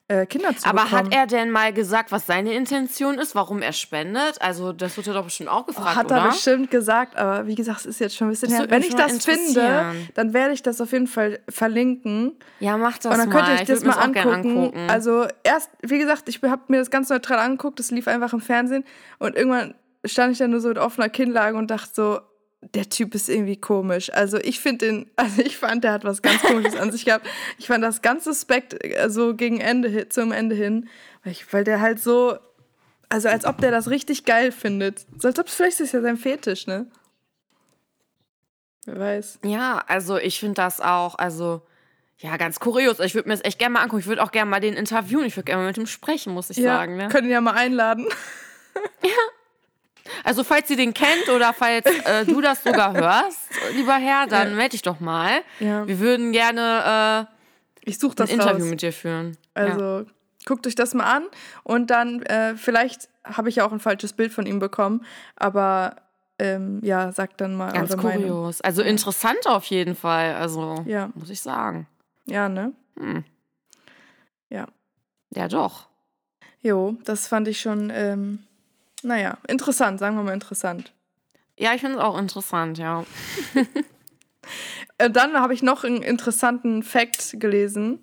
[0.08, 1.06] äh, Kinder zu Aber bekommen.
[1.06, 4.42] hat er denn mal gesagt, was seine Intention ist, warum er spendet?
[4.42, 6.16] Also das wird er doch bestimmt auch gefragt, Hat oder?
[6.16, 8.66] er bestimmt gesagt, aber wie gesagt, es ist jetzt schon ein bisschen her.
[8.68, 12.32] Wenn ich mal das finde, dann werde ich das auf jeden Fall verlinken.
[12.58, 13.36] ja, mach das Und dann mal.
[13.46, 14.28] könnte ich das mal angucken.
[14.58, 14.90] angucken.
[14.90, 18.40] Also erst, wie gesagt, ich habe mir das ganz neutral angeguckt, das lief einfach im
[18.40, 18.82] Fernsehen
[19.20, 22.20] und irgendwann stand ich dann nur so mit offener Kinnlage und dachte so,
[22.74, 24.12] der Typ ist irgendwie komisch.
[24.12, 27.26] Also ich finde den, also ich fand, der hat was ganz komisches an sich gehabt.
[27.58, 30.88] Ich fand das ganz suspekt, also gegen Ende, zum Ende hin,
[31.24, 32.36] weil, ich, weil der halt so,
[33.08, 35.06] also als ob der das richtig geil findet.
[35.18, 36.86] So als ob vielleicht ist es ja sein Fetisch, ne?
[38.86, 39.40] Wer weiß.
[39.44, 41.62] Ja, also ich finde das auch, also
[42.18, 43.00] ja, ganz kurios.
[43.00, 44.00] Ich würde mir das echt gerne mal angucken.
[44.00, 45.24] Ich würde auch gerne mal den interviewen.
[45.24, 46.96] Ich würde gerne mal mit ihm sprechen, muss ich Ja, sagen.
[46.96, 47.08] Ne?
[47.08, 48.06] können ihn ja mal einladen.
[50.24, 53.38] Also falls ihr den kennt oder falls äh, du das sogar hörst,
[53.74, 55.40] lieber Herr, dann melde dich doch mal.
[55.58, 55.86] Ja.
[55.86, 57.28] Wir würden gerne
[57.84, 58.70] Ich suche äh, das ein Interview raus.
[58.70, 59.36] mit dir führen.
[59.56, 59.64] ja.
[59.64, 60.06] Also
[60.46, 61.24] guckt euch das mal an
[61.64, 65.04] und dann äh, vielleicht habe ich ja auch ein falsches Bild von ihm bekommen,
[65.36, 65.96] aber
[66.38, 68.22] ähm, ja, sagt dann mal Ganz eure Meinung.
[68.30, 68.62] kurios.
[68.62, 70.34] Also interessant auf jeden Fall.
[70.36, 71.10] Also Ja.
[71.14, 71.86] muss ich sagen.
[72.24, 72.72] Ja, ne?
[72.98, 73.24] Hm.
[74.48, 74.66] Ja.
[75.34, 75.88] Ja, doch.
[76.62, 78.42] Jo, das fand ich schon, ähm,
[79.02, 80.92] naja, interessant, sagen wir mal interessant.
[81.58, 83.04] Ja, ich finde es auch interessant, ja.
[84.98, 88.00] Äh, dann habe ich noch einen interessanten Fact gelesen.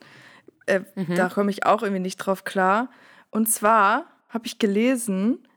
[0.65, 1.15] Äh, Mhm.
[1.15, 2.89] Da komme ich auch irgendwie nicht drauf klar.
[3.31, 5.47] Und zwar habe ich gelesen,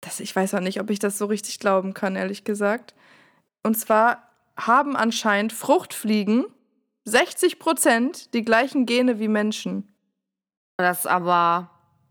[0.00, 2.94] dass ich weiß auch nicht, ob ich das so richtig glauben kann, ehrlich gesagt.
[3.62, 6.46] Und zwar haben anscheinend Fruchtfliegen
[7.04, 9.92] 60 Prozent die gleichen Gene wie Menschen.
[10.76, 11.69] Das ist aber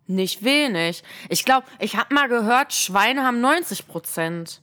[0.09, 1.03] nicht wenig.
[1.29, 4.61] Ich glaube, ich habe mal gehört, Schweine haben 90 Prozent.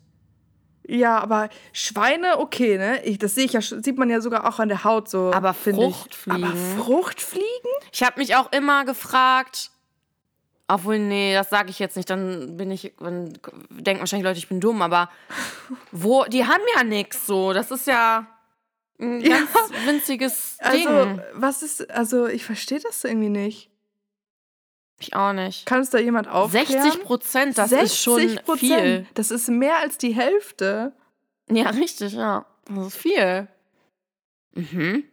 [0.88, 3.02] Ja, aber Schweine, okay, ne?
[3.04, 5.32] Ich, das sehe ich ja, sieht man ja sogar auch an der Haut so.
[5.32, 5.94] Aber finde ich.
[5.96, 6.44] Fruchtfliegen.
[6.44, 7.70] Aber Fruchtfliegen?
[7.92, 9.70] Ich habe mich auch immer gefragt,
[10.68, 13.32] obwohl, nee, das sage ich jetzt nicht, dann bin ich, dann
[13.70, 15.10] denken wahrscheinlich Leute, ich bin dumm, aber
[15.92, 17.52] wo, die haben ja nichts so.
[17.52, 18.26] Das ist ja
[19.00, 19.38] ein Ja.
[19.38, 19.50] ganz
[19.86, 20.86] winziges Ding.
[20.88, 23.70] Also, was ist, also ich verstehe das irgendwie nicht.
[24.98, 25.66] Ich auch nicht.
[25.66, 26.66] Kann es da jemand aufklären?
[26.82, 28.56] 60 Prozent, das ist schon 60%.
[28.56, 29.06] viel.
[29.14, 30.92] Das ist mehr als die Hälfte.
[31.50, 32.46] Ja, richtig, ja.
[32.68, 33.46] Das ist viel.
[34.54, 35.04] Mhm.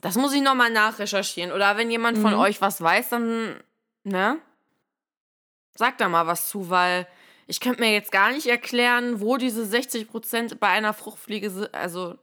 [0.00, 1.52] Das muss ich nochmal nachrecherchieren.
[1.52, 2.38] Oder wenn jemand von Mhm.
[2.38, 3.60] euch was weiß, dann,
[4.04, 4.38] ne?
[5.76, 7.06] Sagt da mal was zu, weil
[7.46, 11.74] ich könnte mir jetzt gar nicht erklären, wo diese 60% bei einer Fruchtfliege sind.
[11.74, 12.16] Also,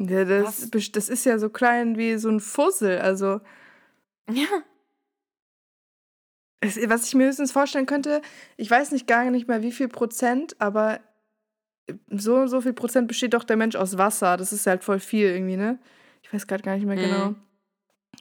[0.00, 0.90] Ja, das, Was?
[0.92, 2.98] das ist ja so klein wie so ein Fussel.
[3.00, 3.40] Also,
[4.30, 4.46] ja.
[6.62, 8.20] Was ich mir höchstens vorstellen könnte,
[8.56, 11.00] ich weiß nicht gar nicht mehr wie viel Prozent, aber
[12.10, 14.36] so und so viel Prozent besteht doch der Mensch aus Wasser.
[14.36, 15.78] Das ist halt voll viel irgendwie, ne?
[16.22, 17.00] Ich weiß gerade gar nicht mehr Mhm.
[17.00, 17.34] genau.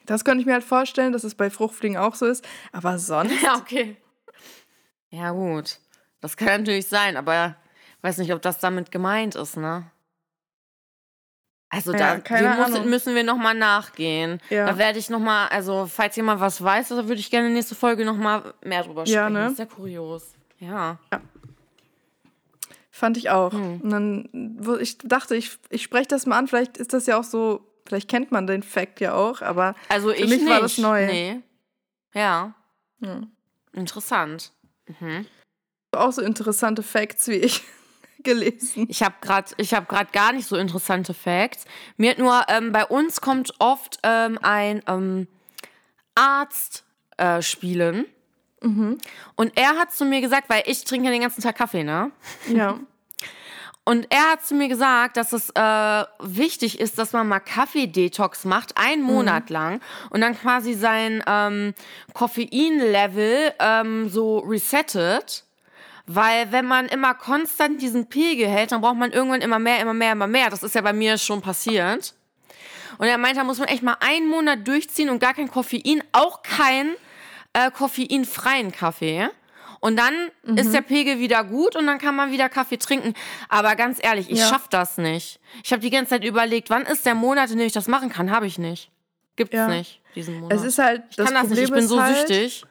[0.06, 2.48] Das könnte ich mir halt vorstellen, dass es bei Fruchtfliegen auch so ist.
[2.72, 3.32] Aber sonst.
[3.44, 3.98] Ja, okay.
[5.10, 5.80] Ja, gut.
[6.22, 7.58] Das kann natürlich sein, aber
[7.98, 9.90] ich weiß nicht, ob das damit gemeint ist, ne?
[11.70, 14.40] Also Ja, da muss, müssen wir nochmal nachgehen.
[14.50, 14.68] Ja.
[14.68, 18.06] Da werde ich nochmal, also falls jemand was weiß, da würde ich gerne nächste Folge
[18.06, 19.16] nochmal mehr drüber sprechen.
[19.16, 19.40] Ja, ne?
[19.42, 20.34] Das ist sehr kurios.
[20.60, 20.98] Ja.
[22.90, 23.52] Fand ich auch.
[23.52, 23.82] Hm.
[23.82, 27.20] Und dann, wo ich dachte, ich, ich spreche das mal an, vielleicht ist das ja
[27.20, 30.50] auch so, vielleicht kennt man den Fact ja auch, aber Also Für ich mich nicht.
[30.50, 31.06] war das neu.
[31.06, 31.42] Nee.
[32.14, 32.54] Ja.
[33.02, 33.30] Hm.
[33.74, 34.54] Interessant.
[35.02, 35.26] Mhm.
[35.92, 37.62] auch so interessante Facts wie ich
[38.28, 38.86] gelesen.
[38.90, 41.66] Ich habe gerade ich gerade gar nicht so interessante Facts.
[41.96, 45.28] Mir hat nur ähm, bei uns kommt oft ähm, ein ähm,
[46.16, 46.84] Arzt
[47.18, 48.06] äh, spielen.
[49.36, 52.12] Und er hat zu mir gesagt, weil ich trinke ja den ganzen Tag Kaffee, ne?
[52.54, 52.80] Ja.
[53.88, 58.44] Und er hat zu mir gesagt, dass es äh, wichtig ist, dass man mal Kaffee-Detox
[58.44, 61.74] macht, einen Monat lang und dann quasi sein ähm,
[62.14, 65.46] Koffeinlevel ähm, so resettet.
[66.08, 69.94] Weil wenn man immer konstant diesen Pegel hält, dann braucht man irgendwann immer mehr, immer
[69.94, 70.50] mehr, immer mehr.
[70.50, 72.14] Das ist ja bei mir schon passiert.
[72.98, 76.02] Und er meint, da muss man echt mal einen Monat durchziehen und gar kein Koffein,
[76.14, 76.96] auch kein
[77.54, 79.30] äh, koffeinfreien Kaffee.
[79.80, 80.14] Und dann
[80.56, 83.14] ist der Pegel wieder gut und dann kann man wieder Kaffee trinken.
[83.48, 84.48] Aber ganz ehrlich, ich Ja.
[84.48, 85.40] schaff das nicht.
[85.64, 88.10] Ich habe die ganze Zeit überlegt, wann ist der Monat, in dem ich das machen
[88.10, 88.32] kann?
[88.32, 88.90] Habe ich nicht.
[89.36, 89.68] Gibt's Ja.
[89.68, 90.58] nicht, diesen Monat.
[90.58, 92.64] Es ist halt, ich das kann das Problem nicht, ich bin so halt, süchtig.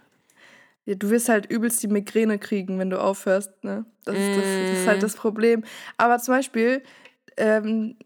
[0.86, 3.52] Ja, du wirst halt übelst die Migräne kriegen, wenn du aufhörst.
[3.62, 3.84] Ne?
[4.04, 5.64] Das, das, das ist halt das Problem.
[5.96, 6.82] Aber zum Beispiel,
[7.36, 7.96] ähm,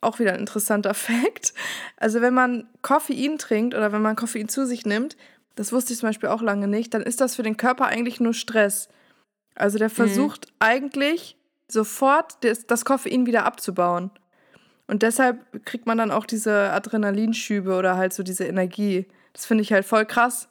[0.00, 1.54] auch wieder ein interessanter Fakt.
[1.96, 5.16] Also wenn man Koffein trinkt oder wenn man Koffein zu sich nimmt,
[5.54, 8.20] das wusste ich zum Beispiel auch lange nicht, dann ist das für den Körper eigentlich
[8.20, 8.88] nur Stress.
[9.54, 11.36] Also der versucht eigentlich
[11.68, 14.10] sofort das, das Koffein wieder abzubauen.
[14.86, 19.06] Und deshalb kriegt man dann auch diese Adrenalinschübe oder halt so diese Energie.
[19.32, 20.48] Das finde ich halt voll krass.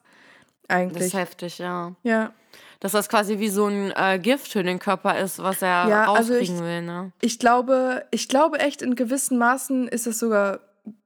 [0.71, 1.03] Das Eigentlich.
[1.07, 1.93] ist heftig, ja.
[2.03, 2.31] ja.
[2.79, 6.13] Dass das quasi wie so ein äh, Gift für den Körper ist, was er Ja,
[6.13, 7.11] also rauskriegen ich- will, ne?
[7.21, 10.59] Ich glaube, ich glaube echt, in gewissen Maßen ist es sogar,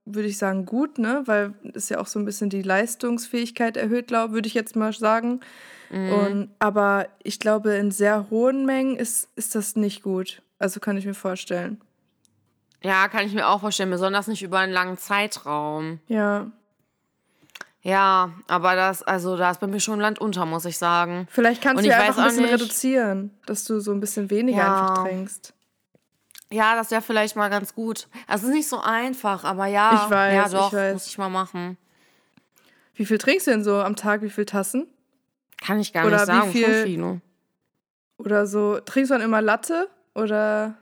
[0.05, 1.23] würde ich sagen, gut, ne?
[1.25, 4.93] Weil es ja auch so ein bisschen die Leistungsfähigkeit erhöht, glaube würde ich jetzt mal
[4.93, 5.41] sagen.
[5.89, 6.13] Mhm.
[6.13, 10.41] Und, aber ich glaube, in sehr hohen Mengen ist, ist das nicht gut.
[10.59, 11.81] Also kann ich mir vorstellen.
[12.83, 15.99] Ja, kann ich mir auch vorstellen, besonders nicht über einen langen Zeitraum.
[16.07, 16.51] Ja.
[17.87, 21.27] Ja, aber das, also da ist bei mir schon Land unter, muss ich sagen.
[21.29, 23.99] Vielleicht kannst Und du ich ja einfach ein bisschen nicht- reduzieren, dass du so ein
[23.99, 24.87] bisschen weniger Ja.
[24.89, 25.53] einfach trinkst.
[26.51, 28.07] Ja, das wäre vielleicht mal ganz gut.
[28.27, 29.93] Es ist nicht so einfach, aber ja.
[30.05, 30.93] Ich weiß, ja, ich doch, weiß.
[30.93, 31.77] muss ich mal machen.
[32.95, 34.23] Wie viel trinkst du denn so am Tag?
[34.23, 34.87] Wie viel Tassen?
[35.61, 36.51] Kann ich gar Oder nicht wie sagen.
[36.51, 37.21] viel- Fünf Kilo.
[38.17, 39.89] Oder so, trinkst du dann immer Latte?
[40.15, 40.73] Oder,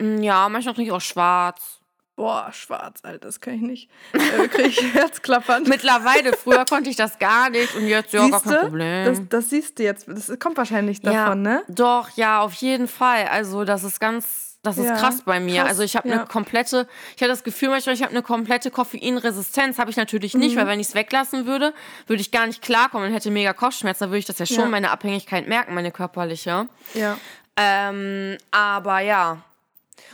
[0.00, 1.80] Mm, Ja, manchmal trinke ich auch schwarz.
[2.16, 3.90] Boah, schwarz, Alter, das kann ich nicht.
[4.12, 5.64] Äh, krieg ich Herzklappern.
[5.64, 8.58] Mittlerweile, früher konnte ich das gar nicht und jetzt ja gar kein Siehste?
[8.60, 9.04] Problem.
[9.06, 10.06] Das, das siehst du jetzt.
[10.08, 11.62] Das kommt wahrscheinlich davon, ja, ne?
[11.68, 13.26] Doch, ja, auf jeden Fall.
[13.28, 15.60] Also, das ist ganz, das ist Ja, krass bei mir.
[15.62, 16.14] krass, also, ich habe ja.
[16.14, 19.78] eine komplette, ich habe das Gefühl manchmal, ich habe eine komplette Koffeinresistenz.
[19.78, 20.60] Habe ich natürlich nicht, Mhm.
[20.60, 21.74] weil wenn ich es weglassen würde,
[22.06, 24.04] würde ich gar nicht klarkommen und hätte mega Kopfschmerzen.
[24.04, 26.68] Dann würde ich das ja schon, meine Abhängigkeit merken, meine körperliche.
[26.94, 27.18] Ja.
[27.56, 29.38] Ähm, aber ja,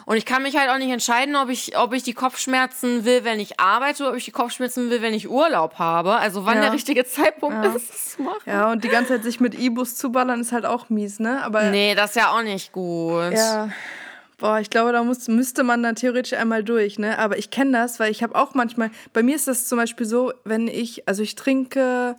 [0.06, 3.24] Und ich kann mich halt auch nicht entscheiden, ob ich, ob ich die Kopfschmerzen will,
[3.24, 6.16] wenn ich arbeite, oder ob ich die Kopfschmerzen will, wenn ich Urlaub habe.
[6.16, 6.62] Also wann Ja.
[6.64, 7.72] der richtige Zeitpunkt Ja.
[7.74, 8.40] ist, das zu machen.
[8.46, 11.42] Ja, und die ganze Zeit sich mit E-Bus zuballern ist halt auch mies, ne?
[11.44, 13.32] Aber Nee, das ist ja auch nicht gut.
[13.32, 13.68] ja.
[14.38, 17.18] Boah, ich glaube, da muss, müsste man dann theoretisch einmal durch, ne?
[17.18, 20.06] Aber ich kenne das, weil ich habe auch manchmal, bei mir ist das zum Beispiel
[20.06, 22.16] so, wenn ich, also ich trinke,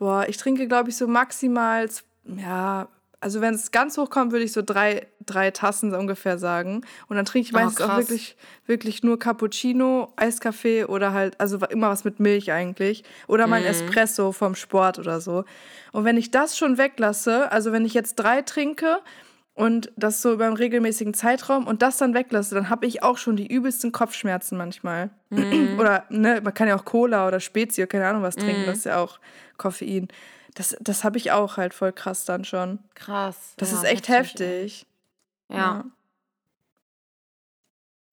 [0.00, 1.88] boah, ich trinke, glaube ich, so maximal,
[2.24, 2.88] ja,
[3.22, 6.82] also wenn es ganz hoch kommt, würde ich so drei, drei Tassen so ungefähr sagen.
[7.08, 7.98] Und dann trinke ich Oh, meistens auch krass.
[7.98, 13.04] wirklich, wirklich nur Cappuccino, Eiskaffee oder halt, also immer was mit Milch eigentlich.
[13.28, 13.50] Oder Mhm.
[13.50, 15.44] mein Espresso vom Sport oder so.
[15.92, 18.98] Und wenn ich das schon weglasse, also wenn ich jetzt drei trinke
[19.54, 23.18] und das so über einen regelmäßigen Zeitraum und das dann weglasse, dann habe ich auch
[23.18, 25.10] schon die übelsten Kopfschmerzen manchmal.
[25.30, 25.76] Mhm.
[25.78, 28.78] Oder ne, man kann ja auch Cola oder Spezi oder keine Ahnung was trinken, das
[28.78, 29.20] ist ja auch
[29.58, 30.08] Koffein.
[30.54, 32.78] Das, das habe ich auch halt voll krass dann schon.
[32.94, 33.54] Krass.
[33.56, 34.86] Das ja, ist echt heftig.
[35.48, 35.84] Ja.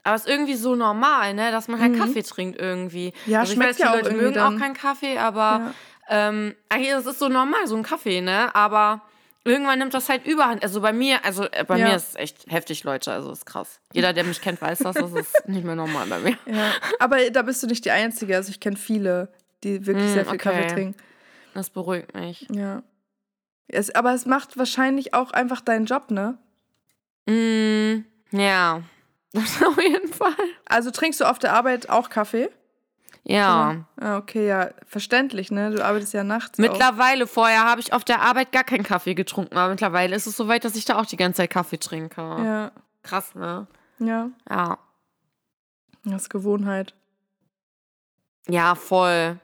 [0.04, 1.99] Aber es ist irgendwie so normal, ne, dass man halt Mhm.
[1.99, 3.13] Kaffee trinkt irgendwie.
[3.25, 4.56] Ja, also ich schmeckt weiß, viele ja auch Leute mögen dann.
[4.56, 5.73] auch keinen Kaffee, aber
[6.10, 6.30] Ja.
[6.30, 8.54] ähm, eigentlich ist es so normal, so ein Kaffee, ne?
[8.56, 9.02] Aber
[9.43, 10.63] irgendwann nimmt das halt überhand.
[10.63, 11.89] Also bei mir, also äh, bei Ja.
[11.89, 13.12] mir ist es echt heftig, Leute.
[13.12, 13.80] Also ist krass.
[13.93, 14.95] Jeder, der mich kennt, weiß das.
[14.95, 16.38] Das ist nicht mehr normal bei mir.
[16.45, 16.71] Ja.
[16.99, 18.36] Aber da bist du nicht die Einzige.
[18.38, 19.32] Also ich kenne viele,
[19.63, 20.73] die wirklich Mm, sehr viel Kaffee okay.
[20.73, 21.02] trinken.
[21.60, 22.48] Das beruhigt mich.
[22.54, 22.84] Ja.
[23.67, 26.38] Es, aber es macht wahrscheinlich auch einfach deinen Job, ne?
[27.28, 28.82] Mm, ja.
[29.34, 30.34] Das auf jeden Fall.
[30.65, 32.50] Also trinkst du auf der Arbeit auch Kaffee?
[33.24, 33.86] Ja.
[33.98, 35.69] Ah, okay, ja, verständlich, ne?
[35.72, 36.58] Du arbeitest ja nachts.
[36.58, 36.63] auch.
[36.63, 40.38] Mittlerweile, vorher habe ich auf der Arbeit gar keinen Kaffee getrunken, aber mittlerweile ist es
[40.38, 42.22] so weit, dass ich da auch die ganze Zeit Kaffee trinke.
[42.22, 42.72] Ja,
[43.04, 43.67] Krass, ne?
[44.00, 44.78] ja, Ja.
[46.06, 46.95] das ist Gewohnheit.
[48.48, 49.39] Ja, voll.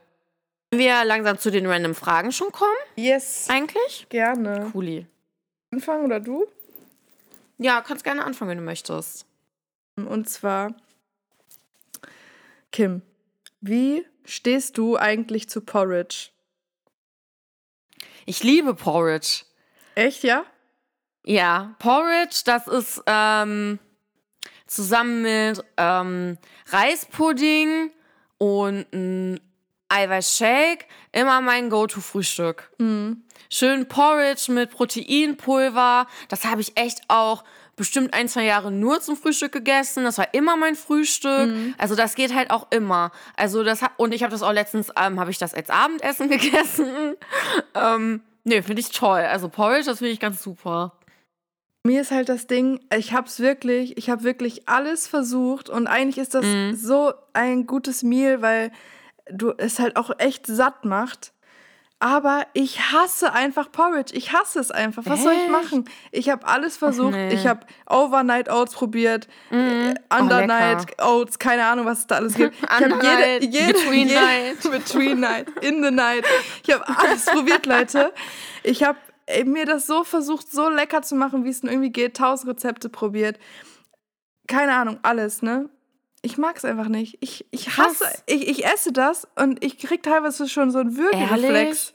[0.70, 4.06] Wenn wir langsam zu den random Fragen schon kommen, Yes, eigentlich?
[4.08, 4.70] gerne.
[4.72, 5.06] Cooli.
[5.70, 6.46] Anfangen oder du?
[7.58, 9.26] Ja, kannst gerne anfangen, wenn du möchtest.
[9.96, 10.74] Und zwar,
[12.72, 13.02] Kim,
[13.60, 16.30] wie stehst du eigentlich zu Porridge?
[18.26, 19.44] Ich liebe Porridge.
[19.94, 20.44] Echt, ja?
[21.24, 23.78] Ja, Porridge, das ist ähm,
[24.66, 27.90] zusammen mit ähm, Reispudding
[28.38, 29.40] und ein
[29.88, 32.70] Eiweißshake immer mein Go-To-Frühstück.
[33.50, 36.06] Schön Porridge mit Proteinpulver.
[36.28, 37.44] Das habe ich echt auch
[37.76, 40.04] bestimmt ein, zwei Jahre nur zum Frühstück gegessen.
[40.04, 41.50] Das war immer mein Frühstück.
[41.78, 43.12] Also das geht halt auch immer.
[43.36, 47.14] Also das und ich habe das auch letztens ähm, habe ich das als Abendessen gegessen.
[47.74, 49.20] ähm, nee, finde ich toll.
[49.20, 50.92] Also Porridge, das finde ich ganz super.
[51.84, 56.18] Mir ist halt das Ding, ich hab's wirklich, ich habe wirklich alles versucht und eigentlich
[56.18, 56.74] ist das Mhm.
[56.74, 58.72] so ein gutes Meal, weil
[59.30, 61.32] du es halt auch echt satt macht.
[61.98, 64.14] Aber ich hasse einfach Porridge.
[64.14, 65.02] Ich hasse es einfach.
[65.06, 65.50] Was soll ich Echt?
[65.50, 65.88] machen?
[66.12, 67.12] Ich habe alles versucht.
[67.12, 67.32] nee.
[67.32, 72.34] Ich habe Overnight Oats probiert, äh, Oh, Undernight Oats, keine Ahnung, was es da alles
[72.34, 72.54] gibt.
[72.62, 74.60] Ich habe jede, jede, Between jede, Night.
[74.70, 76.26] Between Night, in the Night.
[76.66, 78.12] Ich habe alles probiert, Leute.
[78.62, 78.98] Ich habe
[79.46, 82.14] mir das so versucht, so lecker zu machen, wie es nur irgendwie geht.
[82.18, 83.38] Tausend Rezepte probiert.
[84.48, 85.70] Keine Ahnung, alles, ne?
[86.26, 87.18] Ich mag es einfach nicht.
[87.20, 91.92] Ich, ich hasse, ich, ich esse das und ich krieg teilweise schon so einen Würgereflex.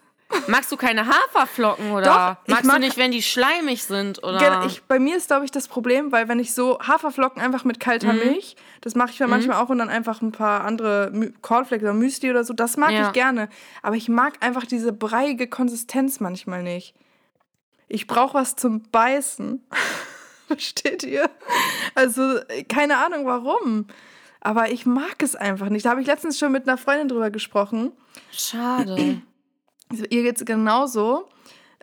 [0.47, 4.63] Magst du keine Haferflocken oder Doch, magst mag- du nicht, wenn die schleimig sind oder?
[4.65, 7.81] Ich, bei mir ist, glaube ich, das Problem, weil wenn ich so Haferflocken einfach mit
[7.81, 8.19] kalter Mhm.
[8.19, 11.93] Milch, das mache ich ja manchmal auch und dann einfach ein paar andere Cornflakes oder
[11.93, 13.07] Müsli oder so, das mag Ja.
[13.07, 13.49] ich gerne.
[13.81, 16.95] Aber ich mag einfach diese breiige Konsistenz manchmal nicht.
[17.89, 19.61] Ich brauche was zum Beißen.
[20.47, 21.29] Versteht ihr?
[21.93, 22.39] Also,
[22.69, 23.87] keine Ahnung warum.
[24.41, 25.85] Aber ich mag es einfach nicht.
[25.85, 27.91] Da habe ich letztens schon mit einer Freundin drüber gesprochen.
[28.31, 29.21] Schade.
[30.09, 31.29] Ihr geht's genauso.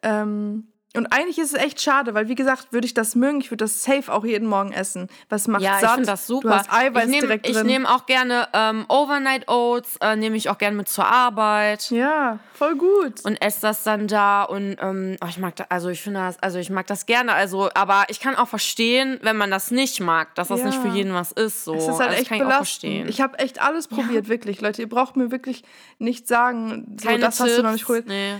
[0.02, 3.50] Ähm, und eigentlich ist es echt schade, weil wie gesagt, würde ich das mögen, ich
[3.50, 5.08] würde das safe auch jeden Morgen essen.
[5.28, 5.94] Was macht ja, ich satt?
[5.94, 6.48] finde das super.
[6.48, 7.66] Du hast Eiweiß ich nehme direkt ich drin.
[7.66, 11.90] nehm auch gerne ähm, Overnight Oats, äh, nehme ich auch gerne mit zur Arbeit.
[11.90, 13.22] ja, voll gut.
[13.24, 16.42] Und esse das dann da und ähm, oh, ich mag das, also ich finde das,
[16.42, 20.00] also ich mag das gerne, also, aber ich kann auch verstehen, wenn man das nicht
[20.00, 20.66] mag, dass das Ja.
[20.66, 21.64] nicht für jeden was ist.
[21.64, 21.74] So.
[21.74, 23.08] Es ist halt also, echt kann ich auch verstehen.
[23.08, 24.80] Ich habe echt alles probiert, wirklich, Leute.
[24.82, 25.64] Ihr braucht mir wirklich
[25.98, 28.06] nicht sagen, so, Keine das hast du noch nicht Tipps, probiert.
[28.08, 28.34] Nee.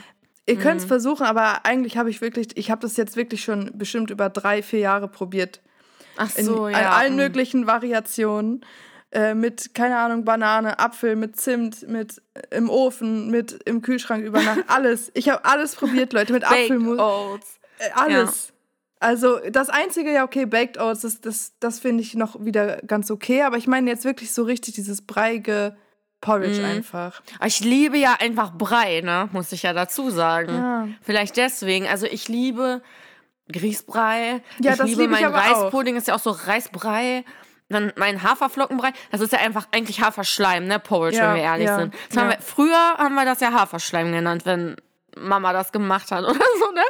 [0.48, 0.80] Ihr könnt Mhm.
[0.80, 4.30] es versuchen, aber eigentlich habe ich wirklich, ich habe das jetzt wirklich schon bestimmt über
[4.30, 5.60] drei, vier Jahre probiert.
[6.16, 6.92] Ach In, so, in ja.
[6.92, 7.16] allen mm.
[7.16, 8.64] möglichen Variationen.
[9.10, 14.22] Äh, mit, keine Ahnung, Banane, Apfel, mit Zimt, mit äh, im Ofen, mit im Kühlschrank
[14.22, 14.64] über Nacht.
[14.66, 15.10] Alles.
[15.14, 16.98] Ich habe alles probiert, Leute, mit Baked Apfelmus.
[16.98, 17.58] Oats.
[17.78, 18.52] Äh, alles.
[19.00, 23.10] Also das Einzige, ja, okay, Baked Oats, das, das, das finde ich noch wieder ganz
[23.10, 23.42] okay.
[23.42, 25.76] Aber ich meine jetzt wirklich so richtig dieses breiige
[26.20, 26.64] Porridge Mhm.
[26.64, 27.20] einfach.
[27.38, 29.28] Aber Ich liebe ja einfach Brei, ne?
[29.32, 30.54] Muss ich ja dazu sagen.
[30.54, 30.88] Ja.
[31.02, 31.86] Vielleicht deswegen.
[31.86, 32.82] Also ich liebe
[33.52, 34.42] Grießbrei.
[34.60, 35.62] Ja, ich das liebe liebe ich mein aber auch.
[35.64, 37.24] Reispudding, ist ja auch so Reisbrei.
[37.70, 38.92] Dann mein Haferflockenbrei.
[39.10, 40.78] Das ist ja einfach eigentlich Haferschleim, ne?
[40.78, 41.94] Porridge, Ja, wenn wir ehrlich ja, sind.
[42.16, 42.36] Haben ja.
[42.36, 44.76] wir, früher haben wir das ja Haferschleim genannt, wenn
[45.16, 46.82] Mama das gemacht hat oder so, ne?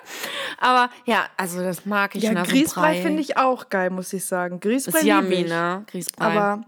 [0.59, 2.23] Aber ja, also das mag ich.
[2.25, 2.43] Ja, ne?
[2.45, 3.03] Grießbrei Brei.
[3.03, 4.61] finde ich auch geil, muss ich sagen.
[4.61, 5.49] Grießbrei Ist yummy, ich.
[5.49, 5.85] ne?
[5.91, 6.25] Grießbrei.
[6.25, 6.65] Aber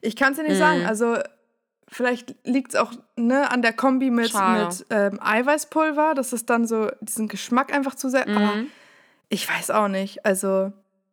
[0.00, 0.58] ich kann es dir nicht Mhm.
[0.58, 0.86] sagen.
[0.86, 1.16] Also
[1.94, 4.66] vielleicht liegt es auch ne, an der Kombi mit, Schade.
[4.68, 8.26] mit ähm, Eiweißpulver, dass es dann so diesen Geschmack einfach zu sehr.
[8.28, 8.66] Aber Mhm.
[9.28, 10.24] ich weiß auch nicht.
[10.26, 10.72] Also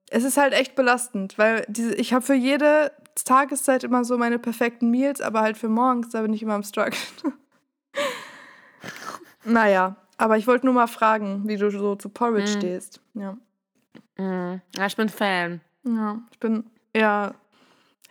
[0.09, 2.91] es ist halt echt belastend, weil diese, ich habe für jede
[3.25, 6.63] Tageszeit immer so meine perfekten Meals, aber halt für morgens, da bin ich immer am
[6.63, 6.97] Struggle.
[9.43, 12.57] naja, aber ich wollte nur mal fragen, wie du so zu Porridge Mhm.
[12.57, 13.01] stehst.
[13.13, 13.37] Ja.
[14.17, 14.61] Mhm.
[14.75, 15.61] Ja, ich bin Fan.
[15.83, 17.35] ja, ich bin eher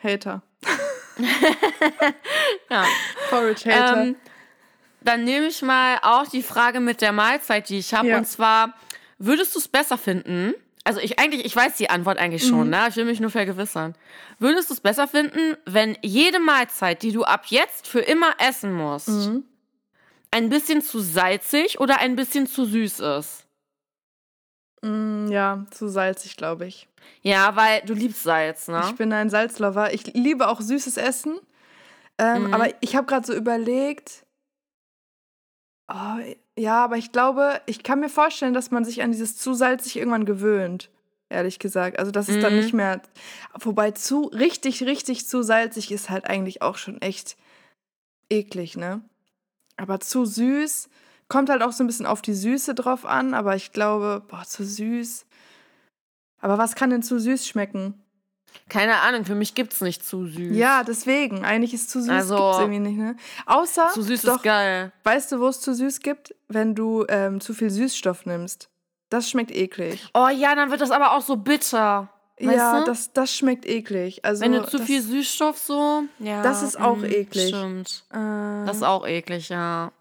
[0.02, 0.42] Hater.
[2.70, 2.84] Ja.
[3.30, 4.02] Porridge-Hater.
[4.02, 4.16] Ähm,
[5.02, 8.08] dann nehme ich mal auch die Frage mit der Mahlzeit, die ich habe.
[8.08, 8.18] Ja.
[8.18, 8.74] Und zwar,
[9.18, 10.54] würdest du es besser finden?
[10.84, 12.70] Also ich eigentlich, ich weiß die Antwort eigentlich schon, Mhm.
[12.70, 12.86] ne?
[12.88, 13.94] Ich will mich nur vergewissern.
[14.38, 18.72] Würdest du es besser finden, wenn jede Mahlzeit, die du ab jetzt für immer essen
[18.72, 19.44] musst, Mhm.
[20.30, 23.44] ein bisschen zu salzig oder ein bisschen zu süß ist?
[24.82, 26.88] Mm, ja, zu salzig, glaube ich.
[27.22, 28.82] Ja, weil du liebst Salz, ne?
[28.88, 29.92] Ich bin ein Salzlover.
[29.92, 31.38] Ich liebe auch süßes Essen.
[32.18, 32.54] Ähm, Mhm.
[32.54, 34.24] Aber ich habe gerade so überlegt.
[35.92, 36.18] Oh,
[36.56, 39.96] ja, aber ich glaube, ich kann mir vorstellen, dass man sich an dieses zu salzig
[39.96, 40.90] irgendwann gewöhnt.
[41.28, 41.98] Ehrlich gesagt.
[41.98, 42.58] Also, dass es dann Mhm.
[42.60, 43.02] nicht mehr.
[43.58, 47.36] Wobei zu richtig, richtig zu salzig ist halt eigentlich auch schon echt
[48.30, 49.02] eklig, ne?
[49.76, 50.88] Aber zu süß
[51.30, 53.32] kommt halt auch so ein bisschen auf die Süße drauf an.
[53.32, 55.24] Aber ich glaube, boah, zu süß.
[56.42, 57.94] Aber was kann denn zu süß schmecken?
[58.68, 60.56] Keine Ahnung, für mich gibt's nicht zu süß.
[60.56, 61.44] Ja, deswegen.
[61.44, 63.16] Eigentlich ist zu süß Also- gibt's irgendwie nicht, ne?
[63.46, 64.92] Außer, Zu süß doch, ist geil.
[65.04, 66.34] weißt du, wo es zu süß gibt?
[66.48, 68.68] Wenn du ähm, zu viel Süßstoff nimmst.
[69.08, 70.08] Das schmeckt eklig.
[70.14, 72.08] Oh ja, dann wird das aber auch so bitter.
[72.40, 72.86] Weißt ja, du?
[72.86, 74.24] das, das schmeckt eklig.
[74.24, 76.04] Also, Wenn du zu das, viel Süßstoff so.
[76.18, 77.48] Ja, Das ist auch mm, eklig.
[77.48, 78.04] Stimmt.
[78.10, 79.92] Äh, Das ist auch eklig, ja.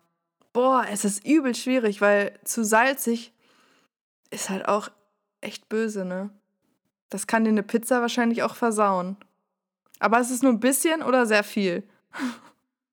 [0.54, 3.34] Boah, es ist übel schwierig, weil zu salzig
[4.32, 4.90] ist halt auch
[5.42, 6.30] echt böse, ne?
[7.10, 9.18] Das kann dir eine Pizza wahrscheinlich auch versauen.
[10.00, 11.84] Aber es ist nur ein bisschen oder sehr viel?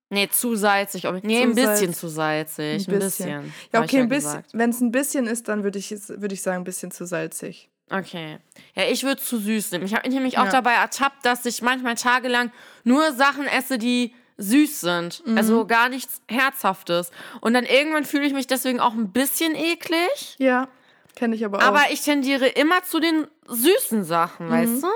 [0.09, 1.05] Nee, zu salzig.
[1.23, 2.89] Nee, Zu ein bisschen salz- zu salzig.
[2.89, 3.43] Ein Ein bisschen.
[3.43, 3.55] bisschen.
[3.73, 4.45] Ja, okay, ein bisschen.
[4.53, 7.69] Wenn es ein bisschen ist, dann würde ich, würd ich sagen, ein bisschen zu salzig.
[7.91, 8.39] Okay.
[8.75, 9.85] Ja, ich würde zu süß nehmen.
[9.85, 10.51] Ich habe mich nämlich auch Ja.
[10.53, 12.51] dabei ertappt, dass ich manchmal tagelang
[12.85, 15.27] nur Sachen esse, die süß sind.
[15.27, 15.39] Mhm.
[15.39, 17.11] Also gar nichts Herzhaftes.
[17.41, 20.37] Und dann irgendwann fühle ich mich deswegen auch ein bisschen eklig.
[20.39, 20.69] Ja,
[21.15, 21.63] kenne ich aber auch.
[21.63, 24.89] Aber ich tendiere immer zu den süßen Sachen, weißt du?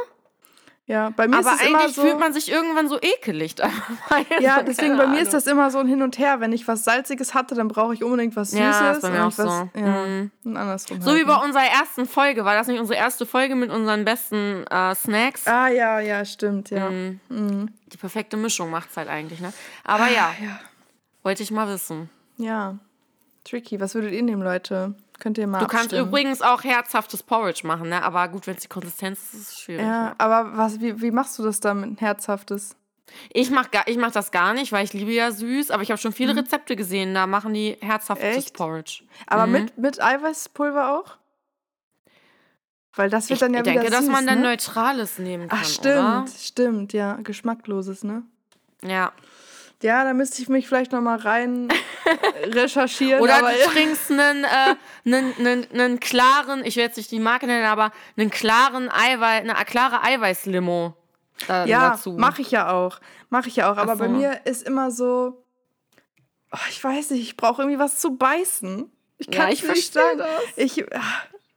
[0.91, 2.03] Ja, bei mir Aber ist es immer so.
[2.03, 3.55] fühlt man sich irgendwann so ekelig
[4.41, 5.33] ja, Also, deswegen bei mir ist Ahnung.
[5.33, 6.41] das immer so ein Hin und Her.
[6.41, 8.61] Wenn ich was Salziges hatte, dann brauche ich unbedingt was Süßes.
[8.81, 9.69] Ja, ist bei mir auch was, so.
[9.79, 10.31] Ja, Mhm.
[10.45, 11.01] andersrum.
[11.01, 11.43] So halt, wie bei ne?
[11.45, 12.45] unserer ersten Folge.
[12.45, 15.47] War das nicht unsere erste Folge mit unseren besten äh, Snacks?
[15.47, 16.91] Ah, ja, ja, stimmt, ja.
[16.91, 17.21] Mhm.
[17.29, 17.69] Mhm.
[17.93, 19.53] Die perfekte Mischung macht's halt eigentlich, ne?
[19.85, 20.59] Aber ja, Ja.
[21.23, 22.11] wollte ich mal wissen.
[22.37, 22.77] Ja.
[23.45, 23.81] Tricky.
[23.81, 24.95] Was würdet ihr nehmen, Leute?
[25.21, 26.09] Könnt ihr mal Du kannst abstimmen.
[26.09, 28.03] übrigens auch herzhaftes Porridge machen, ne?
[28.03, 29.87] Aber gut, wenn es die Konsistenz ist, ist es schwierig.
[29.87, 32.75] Ja, aber was, wie, wie machst du das dann mit Herzhaftes?
[33.33, 35.91] Ich mach, gar, ich mach das gar nicht, weil ich liebe ja süß, aber ich
[35.91, 38.39] habe schon viele Rezepte gesehen, da machen die herzhaftes Mhm.
[38.39, 38.55] Echt?
[38.55, 39.03] Porridge.
[39.27, 39.53] Aber Mhm.
[39.53, 41.17] mit, mit Eiweißpulver auch?
[42.95, 44.49] Weil das wird Ich dann ja denke, wieder dass süß, man dann ne?
[44.49, 46.25] Neutrales nehmen kann, Ach, stimmt, oder?
[46.39, 47.15] stimmt, ja.
[47.23, 48.23] Geschmackloses, ne?
[48.85, 49.13] Ja.
[49.83, 51.69] Ja, da müsste ich mich vielleicht noch mal rein
[52.45, 53.21] recherchieren.
[53.23, 57.19] Oder aber du trinkst einen, äh, einen, einen, einen klaren, ich will jetzt nicht die
[57.21, 60.95] Marke nennen, aber einen klaren Eiweiß, eine klare Eiweißlimo
[61.47, 62.13] da, ja, dazu.
[62.13, 63.01] mache ich ja auch.
[63.31, 63.79] Mache ich ja auch.
[63.79, 64.13] Aber Ach bei so.
[64.13, 65.45] mir ist immer so,
[66.53, 68.91] oh, ich weiß nicht, ich brauche irgendwie was zu beißen.
[69.19, 70.19] Ich Ja, kann ich nicht versteh sagen.
[70.19, 70.29] das.
[70.57, 71.01] Ich, ah,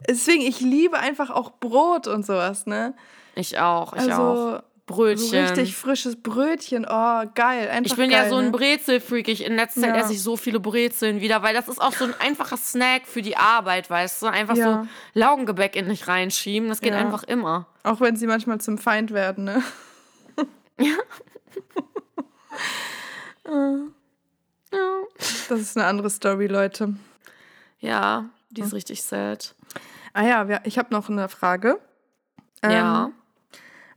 [0.07, 2.95] deswegen, ich liebe einfach auch Brot und sowas, ne?
[3.35, 4.61] Ich auch, ich auch.
[4.85, 5.27] Brötchen.
[5.29, 6.85] so richtig frisches Brötchen.
[6.85, 7.69] Oh, geil.
[7.69, 8.51] Einfach ich bin geil, ja so ein ne?
[8.51, 9.27] Brezelfreak.
[9.29, 10.01] Ich, in letzter Zeit Ja.
[10.01, 13.21] esse ich so viele Brezeln wieder, weil das ist auch so ein einfacher Snack für
[13.21, 14.25] die Arbeit, weißt du?
[14.27, 14.83] Einfach Ja.
[14.83, 14.87] so
[15.19, 16.67] Laugengebäck in dich reinschieben.
[16.67, 16.99] Das geht Ja.
[16.99, 17.67] einfach immer.
[17.83, 19.63] Auch wenn sie manchmal zum Feind werden, ne?
[20.79, 20.97] Ja,
[25.49, 26.95] Das ist eine andere Story, Leute.
[27.79, 29.55] ja die ist richtig sad.
[30.13, 31.79] Ah ja, ich habe noch eine Frage.
[32.63, 33.11] ja.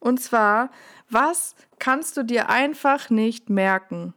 [0.07, 0.71] Und zwar,
[1.11, 4.14] was kannst du dir einfach nicht merken?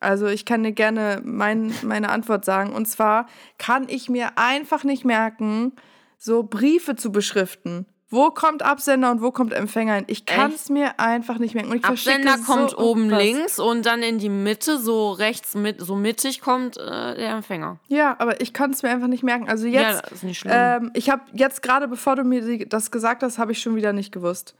[0.00, 2.72] Also ich kann dir gerne mein, meine Antwort sagen.
[2.72, 3.26] Und zwar
[3.58, 5.76] kann ich mir einfach nicht merken,
[6.18, 7.86] so Briefe zu beschriften.
[8.12, 10.04] Wo kommt Absender und wo kommt Empfänger hin?
[10.08, 11.70] Ich kann es mir einfach nicht merken.
[11.70, 13.22] Und ich Absender kommt so oben was.
[13.22, 17.78] links und dann in die Mitte, so rechts, mit, so mittig kommt äh, der Empfänger.
[17.86, 19.48] Ja, aber ich kann es mir einfach nicht merken.
[19.48, 20.52] Also Ja, jetzt, das ist nicht schlimm.
[20.54, 23.92] ähm, ich habe jetzt gerade, bevor du mir das gesagt hast, habe ich schon wieder
[23.92, 24.56] nicht gewusst.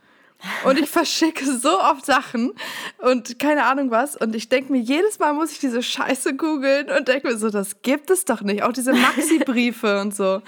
[0.65, 2.53] Und ich verschicke so oft Sachen
[2.99, 4.15] und keine Ahnung was.
[4.17, 7.51] Und ich denke mir, jedes Mal muss ich diese Scheiße googeln und denke mir so,
[7.51, 8.63] das gibt es doch nicht.
[8.63, 10.41] Auch diese Maxi-Briefe und so.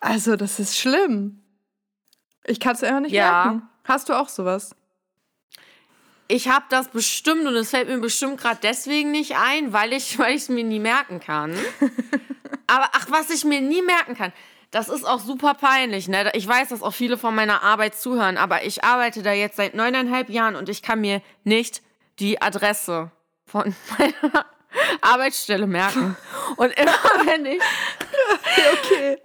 [0.00, 1.38] Also, das ist schlimm.
[2.44, 3.44] Ich kann es einfach nicht Ja.
[3.44, 3.68] merken.
[3.84, 4.74] Hast du auch sowas?
[6.28, 10.18] Ich habe das bestimmt und es fällt mir bestimmt gerade deswegen nicht ein, weil ich
[10.18, 11.52] weil ich es mir nie merken kann.
[12.66, 14.32] Aber ach, was ich mir nie merken kann,
[14.70, 16.08] das ist auch super peinlich.
[16.08, 16.30] Ne?
[16.34, 19.74] Ich weiß, dass auch viele von meiner Arbeit zuhören, aber ich arbeite da jetzt seit
[19.74, 21.82] neuneinhalb Jahren und ich kann mir nicht
[22.18, 23.10] die Adresse
[23.44, 24.46] von meiner
[25.02, 26.16] Arbeitsstelle merken.
[26.56, 26.94] Und immer
[27.26, 27.62] wenn ich
[28.72, 29.18] Okay.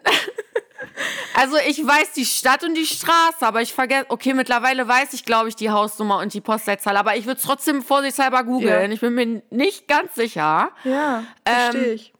[1.40, 5.24] Also ich weiß die Stadt und die Straße, aber ich vergesse, okay, mittlerweile weiß ich,
[5.24, 8.90] glaube ich, die Hausnummer und die Postleitzahl, aber ich würde es trotzdem vorsichtshalber googeln.
[8.90, 8.94] Ja.
[8.94, 10.72] Ich bin mir nicht ganz sicher.
[10.84, 12.14] Ja, Ähm, verstehe ich.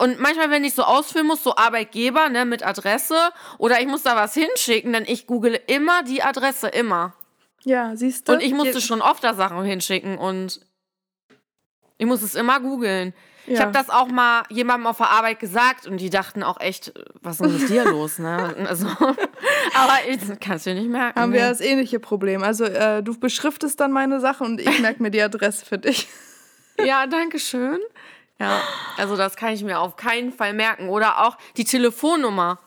[0.00, 4.02] Und manchmal, wenn ich so ausfüllen muss, so Arbeitgeber, ne, mit Adresse, oder ich muss
[4.02, 7.14] da was hinschicken, dann ich google immer die Adresse, immer.
[7.64, 8.32] Ja, siehst du?
[8.32, 10.60] Und ich musste Je- schon oft da Sachen hinschicken und
[11.96, 13.14] ich muss es immer googeln.
[13.48, 13.60] Ich Ja.
[13.62, 16.92] habe das auch mal jemandem auf der Arbeit gesagt und die dachten auch echt,
[17.22, 18.54] was ist denn mit dir los, ne?
[18.68, 21.18] Also, aber ich kannst du dir nicht merken.
[21.18, 21.48] haben wir ne?
[21.48, 22.42] das ähnliche Problem.
[22.42, 26.08] Also äh, du beschriftest dann meine Sache und ich merke mir die Adresse für dich.
[26.80, 27.80] Ja, danke schön.
[28.38, 28.60] Ja,
[28.98, 30.90] also das kann ich mir auf keinen Fall merken.
[30.90, 32.60] Oder auch die Telefonnummer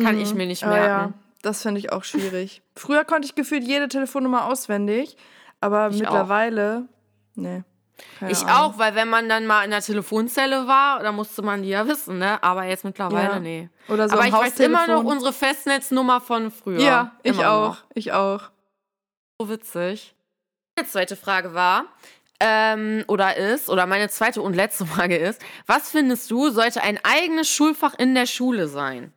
[0.00, 1.14] kann ich mir nicht Aber ja, merken.
[1.42, 2.62] das finde ich auch schwierig.
[2.76, 5.16] Früher konnte ich gefühlt jede Telefonnummer auswendig,
[5.60, 6.86] aber Ich mittlerweile,
[7.34, 7.64] nee.
[8.18, 8.74] Keine Ich Ahnung.
[8.74, 11.86] auch, weil wenn man dann mal in der Telefonzelle war, dann musste man die ja
[11.88, 12.42] wissen, ne?
[12.42, 13.40] Aber jetzt mittlerweile, Ja.
[13.40, 13.70] nee.
[13.88, 16.80] Oder so Aber ich weiß immer noch unsere Festnetznummer von früher.
[16.80, 17.68] Ja, ich Immer auch.
[17.68, 17.84] Noch.
[17.94, 18.42] Ich auch.
[19.38, 20.14] So witzig.
[20.76, 21.86] Meine zweite Frage war,
[22.40, 26.98] ähm, oder ist, oder meine zweite und letzte Frage ist, was findest du, sollte ein
[27.02, 29.12] eigenes Schulfach in der Schule sein?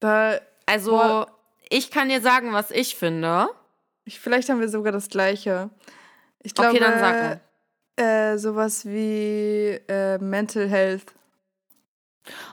[0.00, 1.26] Da, Also, Boah.
[1.70, 3.48] ich kann dir sagen, was ich finde.
[4.04, 5.70] ich, vielleicht haben wir sogar das Gleiche.
[6.46, 7.40] Ich glaube, Okay, dann sag mal.
[8.32, 11.12] Äh, sowas wie äh, Mental Health.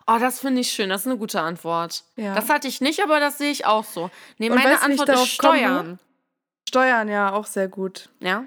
[0.08, 0.90] Oh, das finde ich schön.
[0.90, 2.04] Das ist eine gute Antwort.
[2.16, 2.34] Ja.
[2.34, 4.10] Das hatte ich nicht, aber das sehe ich auch so.
[4.40, 5.58] Nee, Und meine ich Antwort ist komme?
[5.58, 6.00] Steuern.
[6.68, 8.10] Steuern, ja, auch sehr gut.
[8.20, 8.46] Ja?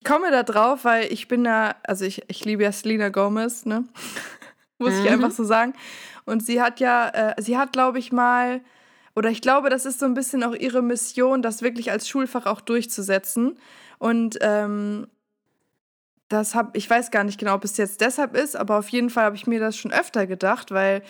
[0.00, 3.66] Ich komme da drauf, weil ich bin da, also ich, ich liebe ja Selena Gomez,
[3.66, 3.84] ne?
[4.78, 5.10] Muss ich Mhm.
[5.12, 5.74] einfach so sagen.
[6.24, 8.62] Und sie hat ja, äh, sie hat, glaube ich, mal,
[9.20, 12.46] oder ich glaube, das ist so ein bisschen auch ihre Mission, das wirklich als Schulfach
[12.46, 13.58] auch durchzusetzen.
[13.98, 15.08] Und ähm,
[16.30, 19.10] das habe, ich weiß gar nicht genau, ob es jetzt deshalb ist, aber auf jeden
[19.10, 21.02] Fall habe ich mir das schon öfter gedacht, weil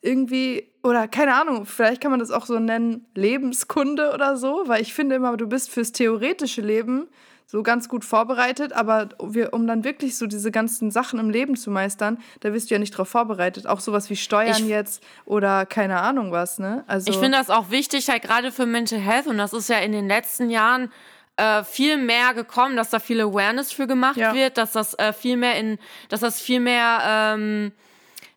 [0.00, 4.80] irgendwie, oder keine Ahnung, vielleicht kann man das auch so nennen, Lebenskunde oder so, weil
[4.80, 7.08] ich finde immer, du bist fürs theoretische Leben
[7.46, 11.56] so ganz gut vorbereitet, aber wir, um dann wirklich so diese ganzen Sachen im Leben
[11.56, 13.66] zu meistern, da bist du ja nicht drauf vorbereitet.
[13.66, 16.84] Auch sowas wie Steuern Ich- jetzt oder keine Ahnung was, ne?
[16.86, 19.26] Also Ich finde das auch wichtig, halt gerade für Mental Health.
[19.26, 20.90] Und das ist ja in den letzten Jahren
[21.36, 24.34] äh, viel mehr gekommen, dass da viel Awareness für gemacht Ja.
[24.34, 25.78] wird, dass das äh, viel mehr in,
[26.08, 27.72] dass das viel mehr ähm,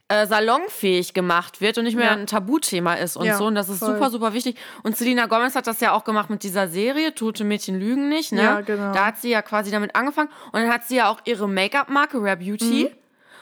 [0.09, 2.11] äh, salonfähig gemacht wird und nicht mehr Ja.
[2.13, 3.45] ein Tabuthema ist und Ja, so.
[3.45, 3.93] Und das ist voll.
[3.95, 4.57] super, super wichtig.
[4.83, 8.31] Und Selena Gomez hat das ja auch gemacht mit dieser Serie, Tote Mädchen lügen nicht,
[8.31, 8.41] ne?
[8.43, 8.93] Ja, genau.
[8.93, 10.29] Da hat sie ja quasi damit angefangen.
[10.53, 12.89] Und dann hat sie ja auch ihre Make-up-Marke, Rare Beauty.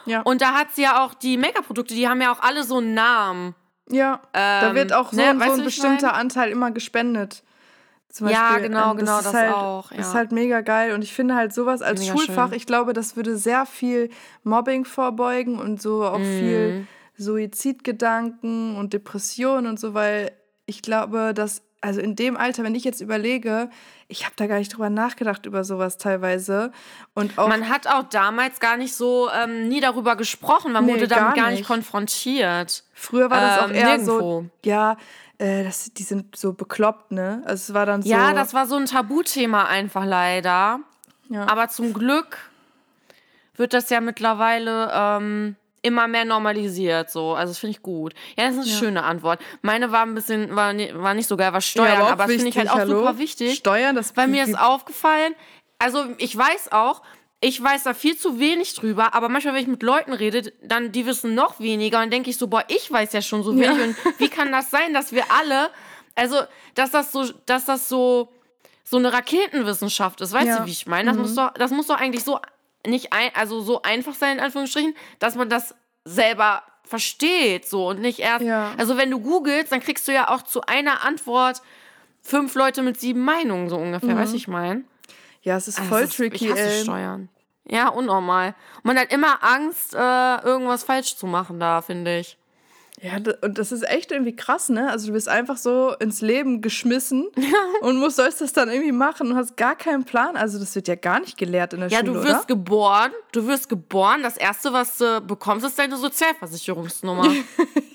[0.06, 2.78] ja, Und da hat sie ja auch die Make-up-Produkte, die haben ja auch alle so
[2.78, 3.54] einen Namen.
[3.88, 6.14] ja, da ähm, wird auch so, ne, ein- so ein bestimmter?
[6.14, 7.44] Anteil immer gespendet.
[8.16, 9.98] Zum Ja, Beispiel, genau, ähm, genau, ist das halt, auch, ja.
[9.98, 12.56] ist halt mega geil und ich finde halt sowas als Mega Schulfach, schön.
[12.56, 14.08] ich glaube, das würde sehr viel
[14.42, 16.38] Mobbing vorbeugen und so auch Mhm.
[16.38, 16.86] viel
[17.18, 20.32] Suizidgedanken und Depressionen und so, weil
[20.66, 23.70] ich glaube, dass also in dem Alter, wenn ich jetzt überlege,
[24.08, 26.72] ich habe da gar nicht drüber nachgedacht über sowas teilweise
[27.14, 30.72] und auch Man hat auch damals gar nicht so nie nie darüber gesprochen.
[30.72, 31.66] Man Nee, wurde damit gar gar nicht nicht.
[31.68, 32.82] konfrontiert.
[32.94, 34.44] früher war das auch ähm, eher so, nirgendwo.
[34.64, 34.96] ja,
[35.38, 37.42] äh, das, die sind so bekloppt, ne?
[37.44, 40.80] Also es war dann so Ja, das war so ein Tabuthema einfach leider.
[41.28, 41.46] ja.
[41.46, 42.38] Aber zum Glück
[43.56, 47.10] wird das ja mittlerweile ähm, immer mehr normalisiert.
[47.10, 47.34] So.
[47.34, 48.14] Also das finde ich gut.
[48.36, 48.78] Ja, das ist eine Ja.
[48.78, 49.40] schöne Antwort.
[49.62, 52.48] Meine war ein bisschen, war, war nicht so geil, war Steuern, Ja, aber, das finde
[52.48, 52.98] ich halt auch hallo?
[53.00, 53.54] super wichtig.
[53.54, 55.34] Steuern, das Weil mir ist aufgefallen,
[55.78, 57.02] also ich weiß auch,
[57.40, 60.90] ich weiß da viel zu wenig drüber, aber manchmal, wenn ich mit Leuten rede, dann
[60.92, 63.76] die wissen noch weniger und denke ich so, boah, ich weiß ja schon so wenig
[63.78, 63.84] Ja.
[63.84, 65.70] und wie kann das sein, dass wir alle,
[66.14, 66.40] also
[66.74, 68.32] dass das so, dass das so
[68.88, 70.58] so eine Raketenwissenschaft ist, weißt Ja.
[70.60, 71.10] du, wie ich meine?
[71.10, 72.38] Das muss doch, das muss doch eigentlich so
[72.86, 75.74] nicht ein, also so einfach sein in Anführungsstrichen, dass man das
[76.04, 78.44] selber versteht so und nicht erst.
[78.44, 78.72] Ja.
[78.78, 81.62] Also wenn du googelst, dann kriegst du ja auch zu einer Antwort
[82.22, 84.18] fünf Leute mit sieben Meinungen so ungefähr, Mhm.
[84.18, 84.84] weißt du, ich meine?
[85.46, 86.82] Ja, es ist Also voll ist- tricky, Ich hasse ey.
[86.82, 87.28] Steuern.
[87.68, 88.54] Ja, unnormal.
[88.78, 89.98] Und man hat immer Angst, äh,
[90.44, 92.36] irgendwas falsch zu machen da, finde ich.
[93.00, 94.90] Ja, und das ist echt irgendwie krass, ne?
[94.90, 97.28] Also du bist einfach so ins Leben geschmissen
[97.82, 100.36] und musst, sollst das dann irgendwie machen und hast gar keinen Plan.
[100.36, 102.44] Also das wird ja gar nicht gelehrt in der Ja, Schule, du wirst oder?
[102.46, 104.22] geboren, du wirst geboren.
[104.22, 107.30] Das erste, was du bekommst, ist deine Sozialversicherungsnummer.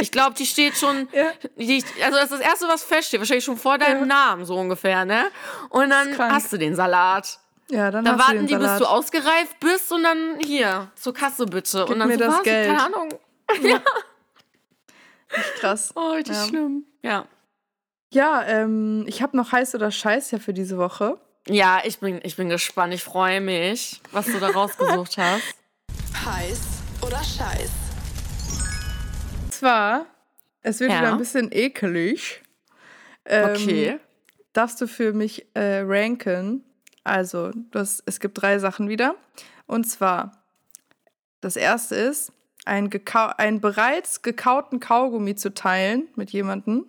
[0.00, 1.30] Ich glaube, die steht schon, Ja.
[1.56, 5.04] die, also das ist das erste, was feststeht, wahrscheinlich schon vor deinem Namen, so ungefähr,
[5.04, 5.26] ne?
[5.68, 7.38] Und dann hast du den Salat.
[7.70, 10.90] Ja, dann Dann hast du warten den die, bis du ausgereift bist und dann hier,
[10.96, 11.86] zur Kasse bitte.
[11.86, 12.42] und dann mir so, das was?
[12.42, 12.66] Geld.
[12.68, 13.08] Keine Ahnung.
[15.60, 15.92] Krass.
[15.94, 16.46] Oh, richtig Ja.
[16.48, 16.84] schlimm.
[17.02, 17.26] Ja.
[18.12, 21.18] Ja, ähm, ich habe noch heiß oder scheiß ja für diese Woche.
[21.46, 22.92] Ja, ich bin, ich bin gespannt.
[22.92, 25.54] Ich freue mich, was du da rausgesucht hast.
[26.26, 26.58] Heiß
[27.02, 27.70] oder Scheiß?
[29.60, 30.06] Und zwar,
[30.62, 31.00] es wird Ja.
[31.00, 32.42] wieder ein bisschen ekelig.
[33.26, 33.98] Ähm, Okay.
[34.54, 36.64] Darfst du für mich äh, ranken?
[37.04, 39.14] Also, das, es gibt drei Sachen wieder.
[39.66, 40.42] Und zwar,
[41.42, 42.32] das erste ist,
[42.64, 46.88] ein, gekau einen bereits gekauten Kaugummi zu teilen mit jemandem.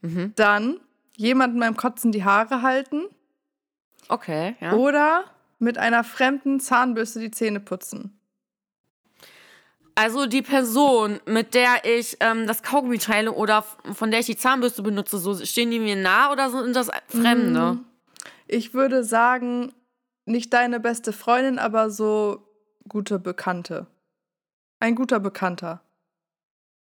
[0.00, 0.32] Mhm.
[0.36, 0.80] Dann
[1.16, 3.02] jemandem beim Kotzen die Haare halten.
[4.08, 4.72] Okay, ja.
[4.74, 5.24] Oder
[5.58, 8.16] mit einer fremden Zahnbürste die Zähne putzen.
[9.96, 14.36] Also die Person, mit der ich ähm, das Kaugummi teile oder von der ich die
[14.36, 17.74] Zahnbürste benutze, so stehen die mir nah oder sind das Fremde?
[17.74, 17.84] Mhm.
[18.48, 19.72] Ich würde sagen,
[20.26, 22.42] nicht deine beste Freundin, aber so
[22.88, 23.86] gute Bekannte.
[24.80, 25.80] Ein guter Bekannter.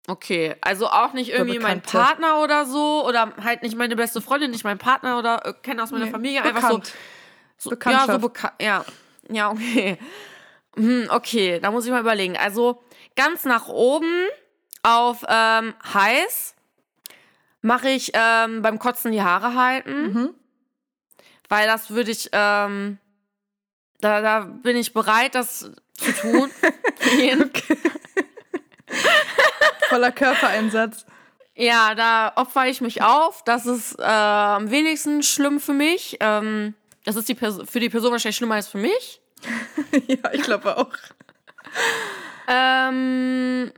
[0.07, 1.81] Okay, also auch nicht irgendwie mein.
[1.81, 5.83] Partner oder so oder halt nicht meine beste Freundin, nicht mein Partner oder äh, kenne
[5.83, 6.95] aus meiner Nee, Familie, einfach so, bekannt.
[7.57, 8.13] so ja, Bekanntschaft.
[8.13, 8.85] so bekannt, ja,
[9.31, 9.99] ja, okay.
[10.77, 12.37] Hm, okay, da muss ich mal überlegen.
[12.37, 12.83] Also
[13.17, 14.27] ganz nach oben
[14.83, 16.55] auf ähm, heiß
[17.63, 20.13] mache ich ähm, beim Kotzen die Haare halten.
[20.13, 20.35] Mhm.
[21.49, 22.99] Weil das würde ich, ähm,
[24.01, 26.51] da, da bin ich bereit, das zu tun.
[29.89, 31.07] Voller Körpereinsatz.
[31.57, 33.45] Ja, da opfere ich mich auf.
[33.45, 36.17] Das ist äh, am wenigsten schlimm für mich.
[36.21, 39.21] Ähm, das ist die Pers- für die Person wahrscheinlich schlimmer als für mich.
[40.07, 40.93] ja, ich glaube auch.
[42.49, 43.73] Ähm,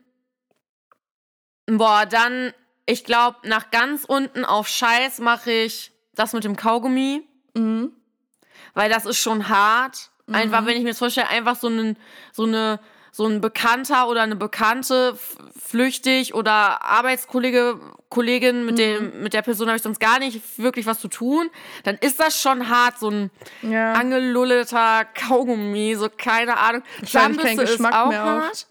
[1.66, 2.52] boah, dann,
[2.86, 7.22] ich glaube, nach ganz unten auf Scheiß mache ich das mit dem Kaugummi.
[7.54, 7.92] Mhm.
[8.74, 10.10] weil das ist schon hart.
[10.30, 11.96] Einfach, wenn ich mir das vorstelle, einfach so, einen,
[12.32, 12.80] so eine
[13.16, 15.16] so ein Bekannter oder eine Bekannte
[15.58, 20.84] flüchtig oder Arbeitskollege Kollegin mit dem mit der Person habe ich sonst gar nicht wirklich
[20.84, 21.48] was zu tun,
[21.84, 23.30] dann ist das schon hart so ein
[23.62, 23.94] Ja.
[23.94, 26.82] angelulleter Kaugummi, so keine Ahnung.
[27.00, 28.26] Wahrscheinlich kein Zahnbürste ist Geschmack auch mehr auch.
[28.28, 28.66] hart.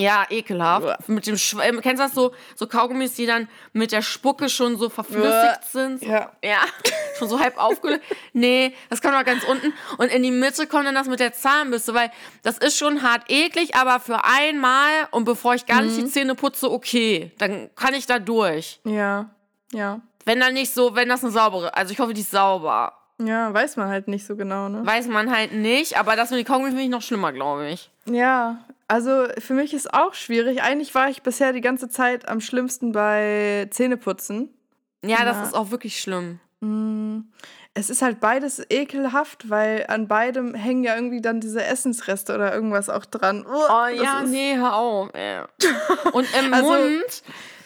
[0.00, 1.08] Ja, ekelhaft.
[1.08, 4.48] Mit dem Schw ähm, kennst du das so so Kaugummis, die dann mit der Spucke
[4.48, 6.00] schon so verflüssigt sind?
[6.00, 6.32] So, Ja.
[6.42, 6.58] ja,
[7.18, 8.00] schon so halb aufgelöst.
[8.32, 9.72] Nee, das kommt noch ganz unten.
[9.98, 12.10] Und in die Mitte kommt dann das mit der Zahnbürste, weil
[12.42, 16.04] das ist schon hart eklig, aber für einmal und bevor ich gar nicht Mhm.
[16.04, 18.80] die Zähne putze, okay, dann kann ich da durch.
[18.84, 19.30] Ja.
[19.72, 20.00] Ja.
[20.24, 22.92] Wenn dann nicht so, wenn das eine saubere, also ich hoffe, die ist sauber.
[23.22, 24.80] Ja, weiß man halt nicht so genau, ne?
[24.86, 27.90] Weiß man halt nicht, aber das mit den Kaugummi finde ich noch schlimmer, glaube ich.
[28.06, 28.58] Ja,
[28.90, 30.62] also für mich ist auch schwierig.
[30.62, 34.50] Eigentlich war ich bisher die ganze Zeit am schlimmsten bei Zähneputzen.
[35.04, 35.42] Ja, das Ja.
[35.44, 36.40] ist auch wirklich schlimm.
[37.72, 42.52] Es ist halt beides ekelhaft, weil an beidem hängen ja irgendwie dann diese Essensreste oder
[42.52, 43.46] irgendwas auch dran.
[43.48, 45.08] Oh das ja, nee, hör auf.
[45.14, 45.40] Ey.
[46.12, 47.22] Und im Also- Mund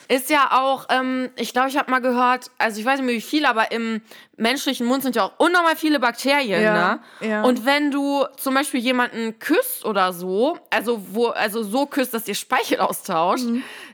[0.09, 3.15] ist ja auch, ähm, ich glaube, ich habe mal gehört, also ich weiß nicht mehr
[3.15, 4.01] wie viel, aber im
[4.37, 7.29] menschlichen Mund sind ja auch unnormal viele Bakterien, Ja, ne?
[7.29, 7.43] ja.
[7.43, 12.29] Und wenn du zum Beispiel jemanden küsst oder so, also wo, also so küsst, dass
[12.29, 13.47] ihr Speichel austauscht,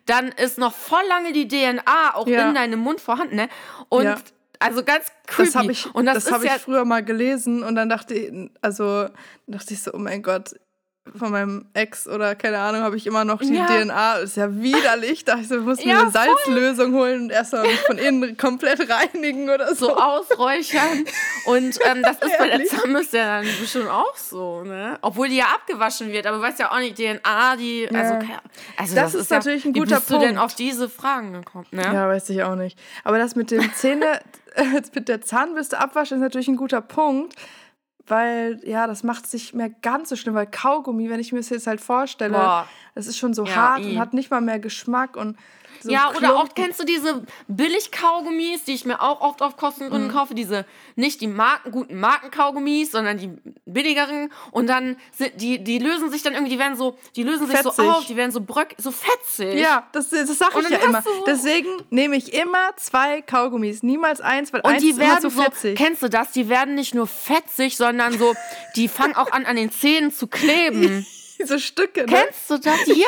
[0.06, 2.32] dann ist noch voll lange die DNA auch Mhm.
[2.32, 2.48] Ja.
[2.48, 3.48] in deinem Mund vorhanden, ne?
[3.88, 4.06] Und
[4.58, 5.46] also ganz creepy.
[5.52, 8.50] Das habe ich, und das, hab ja, ich früher mal gelesen und dann dachte ich,
[8.60, 9.06] also
[9.46, 10.54] dachte ich so, oh mein Gott,
[11.18, 13.66] von meinem Ex oder keine Ahnung, habe ich immer noch die Ja.
[13.66, 14.14] DNA.
[14.20, 15.24] Das ist ja widerlich.
[15.24, 18.88] Da ich so, muss mir Ja, eine Salzlösung holen und erstmal mich von innen komplett
[18.90, 19.86] reinigen oder so.
[19.88, 21.04] so ausräuchern.
[21.46, 22.64] Und ähm, das ist bei der?
[22.66, 24.98] Zahnbürste ja dann bestimmt auch so, ne?
[25.02, 27.88] Obwohl die ja abgewaschen wird, aber du weißt ja auch nicht, DNA, die.
[27.94, 28.40] Also, Ja.
[28.76, 30.40] also Das ist natürlich ein wie guter bist du denn Punkt.
[30.42, 31.82] auf diese Fragen gekommen, ne?
[31.82, 32.78] Ja, weiß ich auch nicht.
[33.04, 34.20] Aber das mit dem Zähne,
[34.54, 37.34] äh, mit der Zahnbürste abwaschen ist natürlich ein guter Punkt,
[38.10, 41.38] weil, ja, das macht es nicht mehr ganz so schlimm, weil Kaugummi, wenn ich mir
[41.38, 42.66] das jetzt halt vorstelle, Boah.
[42.94, 43.92] das ist schon so Ja, hart i.
[43.92, 45.36] und hat nicht mal mehr Geschmack und
[45.82, 50.08] so ja, oder auch, kennst du diese Billig-Kaugummis, die ich mir auch oft auf Kostengründen
[50.08, 50.12] Mhm.
[50.12, 50.34] kaufe?
[50.34, 50.64] Diese,
[50.96, 53.30] nicht die Marken, guten Markenkaugummis, sondern die
[53.66, 54.32] billigeren.
[54.50, 57.56] Und dann sind die, die lösen sich dann irgendwie, die werden so, die lösen sich
[57.58, 57.88] so Fetzig.
[57.90, 59.54] auf, die werden so bröck, so fetzig.
[59.60, 61.02] Ja, das, das Und ich ja immer.
[61.26, 65.20] Deswegen nehme ich immer zwei Kaugummis, niemals eins, weil Und eins die ist immer werden
[65.22, 65.76] zu so, fetzig.
[65.76, 66.32] kennst du das?
[66.32, 68.34] Die werden nicht nur fetzig, sondern so,
[68.76, 71.06] die fangen auch an, an den Zähnen zu kleben.
[71.40, 72.06] Diese Stücke, ne?
[72.06, 72.78] Kennst du das?
[72.86, 73.06] Ja.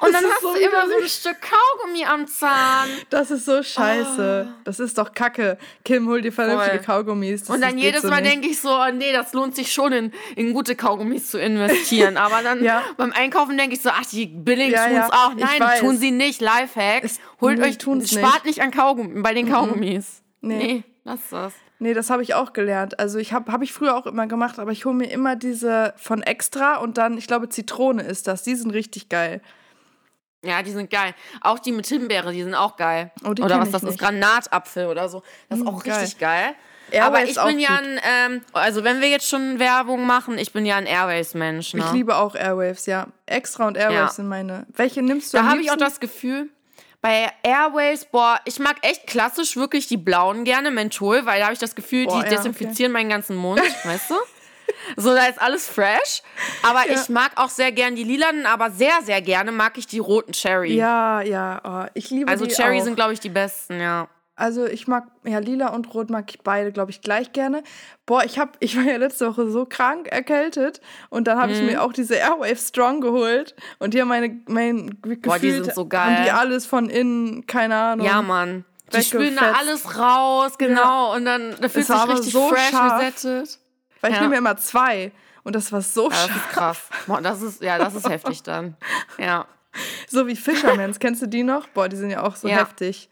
[0.00, 1.08] Und dann ist hast so du immer so ein.
[1.08, 2.88] Stück Kaugummi am Zahn.
[3.10, 4.52] Das ist so scheiße.
[4.64, 5.58] Das ist doch kacke.
[5.84, 6.84] Kim, hol dir vernünftige Voll.
[6.84, 7.40] Kaugummis.
[7.44, 9.72] Das, Und dann das jedes so Mal denke ich so, oh nee, das lohnt sich
[9.72, 12.16] schon in, in gute Kaugummis zu investieren.
[12.18, 12.82] Aber dann Ja.
[12.96, 15.34] beim Einkaufen denke ich so, ach, die billigen Ja, tun's ja, auch.
[15.34, 16.40] Nein, tun sie nicht.
[16.40, 17.04] Lifehack.
[17.04, 20.22] Es- Holt nee, euch, tun's spart nicht an Kaugummi, bei den Kaugummis.
[20.40, 20.56] Nee.
[20.58, 21.52] Nee, lass das.
[21.80, 22.98] Nee, das habe ich auch gelernt.
[22.98, 25.94] Also ich habe hab ich früher auch immer gemacht, aber ich hole mir immer diese
[25.96, 28.42] von extra und dann, ich glaube, Zitrone ist das.
[28.42, 29.40] Die sind richtig geil.
[30.44, 31.14] Ja, die sind geil.
[31.40, 33.10] Auch die mit Himbeere, die sind auch geil.
[33.24, 34.00] Oh, oder was das ist, nicht.
[34.00, 35.22] Granatapfel oder so.
[35.48, 35.94] Das ist Mm, auch geil.
[36.00, 36.54] richtig geil.
[36.90, 38.00] Airways Aber ich bin ja ein,
[38.32, 41.74] ähm, also wenn wir jetzt schon Werbung machen, ich bin ja ein Airways-Mensch.
[41.74, 41.80] Ne?
[41.84, 43.08] Ich liebe auch Airwaves, ja.
[43.26, 44.08] Extra und Airwaves Ja.
[44.10, 44.66] sind meine.
[44.74, 46.48] Welche nimmst du Da habe ich auch das Gefühl,
[47.08, 51.54] bei Airways, boah, ich mag echt klassisch wirklich die blauen gerne, Menthol, weil da habe
[51.54, 54.14] ich das Gefühl, Boah, die ja, desinfizieren meinen ganzen Mund, weißt du?
[54.98, 56.22] So, da ist alles fresh.
[56.62, 57.00] Aber Ja.
[57.00, 60.32] ich mag auch sehr gern die lilanen, aber sehr, sehr gerne mag ich die roten
[60.32, 60.74] Cherry.
[60.74, 61.62] Ja, ja.
[61.64, 62.84] Oh, ich liebe Also die Cherry auch.
[62.84, 64.06] sind, glaube ich, die besten, ja.
[64.38, 67.64] Also ich mag, ja, lila und rot mag ich beide, glaube ich, gleich gerne.
[68.06, 70.80] Boah, ich, hab, ich war ja letzte Woche so krank erkältet
[71.10, 71.66] und dann habe ich Mhm.
[71.66, 75.74] mir auch diese Airwave Strong geholt und die haben meine, mein Gefühl, Boah, die sind
[75.74, 76.30] so haben die geil.
[76.30, 78.06] alles von innen, keine Ahnung.
[78.06, 78.64] Ja, Mann.
[78.94, 81.14] Die spülen da alles raus, genau.
[81.16, 83.02] Und dann da fühlt sich richtig so fresh scharf.
[84.00, 84.22] Weil ich Ja.
[84.22, 85.10] nehme ja immer zwei
[85.42, 86.36] und das war so Ja, das scharf.
[86.36, 86.82] ist krass.
[87.08, 88.76] Boah, das ist, ja, das ist heftig dann.
[89.18, 89.46] Ja.
[90.08, 91.66] So wie Fishermans, kennst du die noch?
[91.68, 92.58] Boah, die sind ja auch so Ja.
[92.60, 93.10] heftig.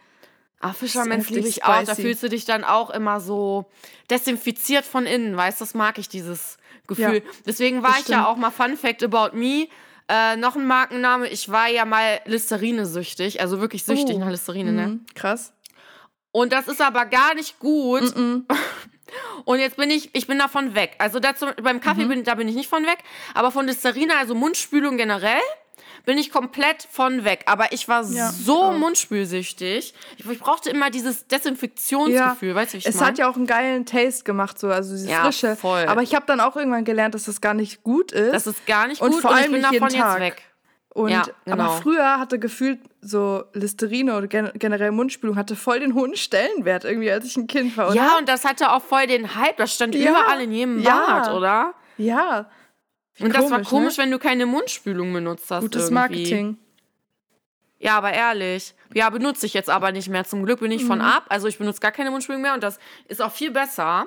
[0.60, 1.82] Ah, Fisherman's liebe ich auch.
[1.84, 3.66] Da fühlst du dich dann auch immer so
[4.10, 5.64] desinfiziert von innen, weißt du?
[5.64, 7.22] Das mag ich, dieses Gefühl.
[7.24, 8.26] Ja, Deswegen war ich ja stimmt.
[8.26, 9.68] auch mal Fun Fact about me.
[10.08, 11.28] Äh, noch ein Markenname.
[11.28, 14.20] Ich war ja mal Listerine-süchtig, also wirklich süchtig Oh.
[14.20, 14.86] nach Listerine, ne?
[14.86, 15.52] Mhm, krass.
[16.32, 18.14] Und das ist aber gar nicht gut.
[19.44, 20.94] Und jetzt bin ich, ich bin davon weg.
[20.98, 22.08] Also dazu, beim Kaffee Mhm.
[22.08, 22.98] bin, da bin ich nicht von weg.
[23.34, 25.40] Aber von Listerine, also Mundspülung generell,
[26.06, 27.42] bin ich komplett von weg.
[27.46, 29.92] Aber ich war Ja, so ich mundspülsüchtig.
[30.16, 32.54] Ich, ich brauchte immer dieses Desinfektionsgefühl.
[32.54, 33.08] Weißt du, wie ich es mein?
[33.08, 35.56] hat ja auch einen geilen Taste gemacht, so, also dieses Ja, Frische.
[35.56, 35.84] voll.
[35.86, 38.32] Aber ich habe dann auch irgendwann gelernt, dass das gar nicht gut ist.
[38.32, 40.42] Das ist gar nicht Und gut vor und ich allem bin davon jetzt weg.
[40.90, 41.64] Und, Ja, genau.
[41.64, 46.84] Aber früher hatte gefühlt so Listerine oder gen generell Mundspülung hatte voll den hohen Stellenwert
[46.84, 47.96] irgendwie, als ich ein Kind war, oder?
[47.96, 49.58] Ja, und das hatte auch voll den Hype.
[49.58, 51.04] Das stand Ja, überall in jedem ja.
[51.24, 51.74] Bad, oder?
[51.98, 52.48] Ja.
[53.16, 54.02] Wie Und das war komisch, komisch, ne?
[54.04, 55.62] wenn du keine Mundspülung benutzt hast.
[55.62, 55.94] Gutes irgendwie.
[55.94, 56.58] Marketing.
[57.78, 58.74] Ja, aber ehrlich.
[58.94, 60.24] Ja, benutze ich jetzt aber nicht mehr.
[60.24, 60.86] Zum Glück bin ich Mhm.
[60.86, 61.24] von ab.
[61.28, 64.06] Also ich benutze gar keine Mundspülung mehr und das ist auch viel besser.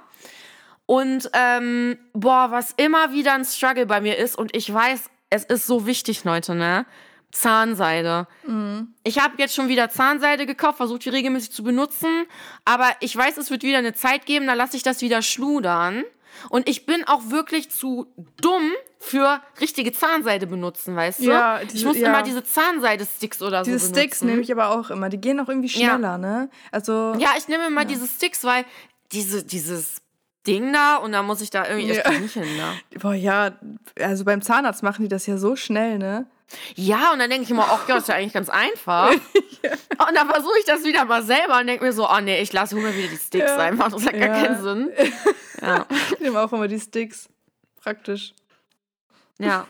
[0.85, 5.43] Und ähm, boah, was immer wieder ein Struggle bei mir ist und ich weiß, es
[5.45, 6.85] ist so wichtig, Leute, ne?
[7.31, 8.25] Zahnseide.
[8.47, 8.95] Mhm.
[9.03, 12.25] Ich habe jetzt schon wieder Zahnseide gekauft, versucht die regelmäßig zu benutzen,
[12.65, 16.03] aber ich weiß, es wird wieder eine Zeit geben, da lasse ich das wieder schludern.
[16.49, 18.07] Und ich bin auch wirklich zu
[18.41, 21.23] dumm für richtige Zahnseide benutzen, weißt du?
[21.25, 22.07] Ja, ich diese- muss ja.
[22.09, 24.25] immer diese Zahnseide-Sticks oder Diese so Sticks benutzen.
[24.27, 25.09] nehme ich aber auch immer.
[25.09, 25.91] Die gehen auch irgendwie Ja.
[25.95, 26.49] schneller, ne?
[26.71, 27.13] Also.
[27.17, 28.65] Ja, ich nehme immer diese Sticks, weil
[29.11, 30.01] diese, dieses
[30.47, 32.09] Ding da und dann muss ich da irgendwie, Ja.
[32.11, 32.73] ich nicht hin, ne?
[33.01, 33.51] Boah, ja,
[33.99, 36.27] also beim Zahnarzt machen die das ja so schnell, ne?
[36.75, 39.11] Ja, und dann denke ich immer, ach ja, ist ja eigentlich ganz einfach.
[39.61, 42.53] Und dann versuche ich das wieder mal selber und denke mir so, oh nee, ich
[42.53, 43.57] lasse mir wieder die Sticks Ja.
[43.57, 43.91] einfach.
[43.91, 44.41] Das hat gar Ja.
[44.41, 44.91] keinen Sinn.
[45.61, 45.85] Ja.
[46.13, 47.27] Ich nehme auch immer die Sticks.
[47.83, 48.33] Praktisch.
[49.39, 49.67] Ja.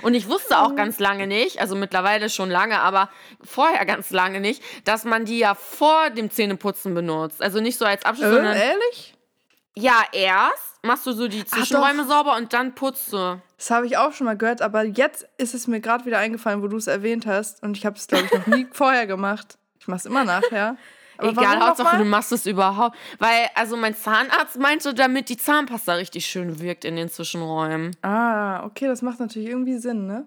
[0.00, 3.10] Und ich wusste auch ganz lange nicht, also mittlerweile schon lange, aber
[3.42, 7.42] vorher ganz lange nicht, dass man die ja vor dem Zähneputzen benutzt.
[7.42, 9.14] Also nicht so als Abschluss, Äh, sondern ehrlich?
[9.76, 13.40] ja, erst machst du so die Zwischenräume sauber und dann putzt du.
[13.56, 16.62] Das habe ich auch schon mal gehört, aber jetzt ist es mir gerade wieder eingefallen,
[16.62, 17.62] wo du es erwähnt hast.
[17.62, 19.58] Und ich habe es, glaube ich, noch nie vorher gemacht.
[19.78, 20.76] Ich mache es immer nachher.
[21.16, 22.96] Aber Egal, Hauptsache du machst es überhaupt.
[23.18, 27.96] Weil, also mein Zahnarzt meinte, damit die Zahnpasta richtig schön wirkt in den Zwischenräumen.
[28.02, 30.26] Ah, okay, das macht natürlich irgendwie Sinn, ne?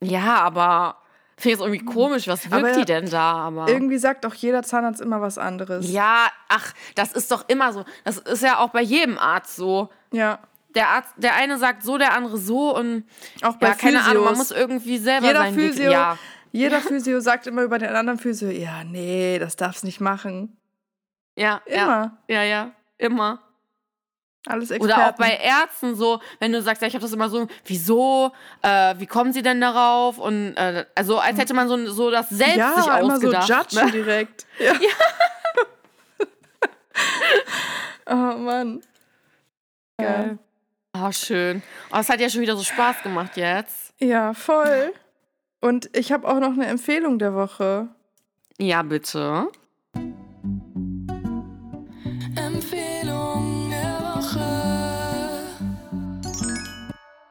[0.00, 0.98] Ja, aber
[1.38, 3.32] finde ich es irgendwie komisch, was wirkt Aber die denn da?
[3.32, 5.90] Aber Irgendwie sagt auch jeder Zahnarzt immer was anderes.
[5.90, 7.84] ja, ach, das ist doch immer so.
[8.04, 9.88] Das ist ja auch bei jedem Arzt so.
[10.12, 10.38] Ja.
[10.74, 13.04] Der Arzt, der eine sagt so, der andere so und
[13.42, 14.50] Auch bei ja, keine Ahnung, man Physios.
[14.50, 16.18] muss irgendwie selber Jeder sein Weg- Physio, Ja,
[16.52, 20.56] jeder Physio sagt immer über den anderen Physio, ja, nee, das darf's nicht machen.
[21.36, 22.18] ja, ja, Immer.
[22.28, 23.40] ja, ja, immer.
[24.48, 25.00] Alles Experten.
[25.00, 28.32] Oder auch bei Ärzten so, wenn du sagst, ja, ich habe das immer so, wieso,
[28.62, 30.18] äh, wie kommen sie denn darauf?
[30.18, 33.72] Und äh, also als hätte man so, so das selbst ja, sich immer so ausgedacht.
[33.72, 33.92] judgen ne?
[33.92, 34.46] direkt.
[34.58, 34.72] Ja.
[38.34, 38.80] oh Mann.
[39.98, 40.38] Geil.
[40.94, 41.62] Oh, schön.
[41.92, 43.92] Oh, es hat ja schon wieder so Spaß gemacht jetzt.
[43.98, 44.92] Ja, voll.
[45.60, 47.88] Und ich habe auch noch eine Empfehlung der Woche.
[48.58, 49.48] Ja, bitte.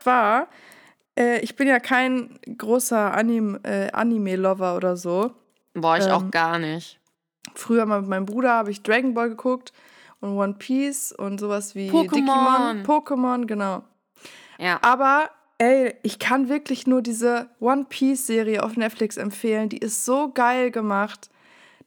[0.07, 0.47] War,
[1.17, 5.31] äh, ich bin ja kein großer Anim äh, Anime-Lover oder so.
[5.73, 6.99] Boah, ich Ähm, auch gar nicht.
[7.55, 9.73] Früher mal mit meinem Bruder habe ich Dragon Ball geguckt
[10.19, 12.83] und One Piece und sowas wie Pokémon.
[12.83, 13.83] Pokémon, genau.
[14.57, 14.79] Ja.
[14.81, 19.69] Aber ey, ich kann wirklich nur diese One Piece Serie auf Netflix empfehlen.
[19.69, 21.29] Die ist so geil gemacht.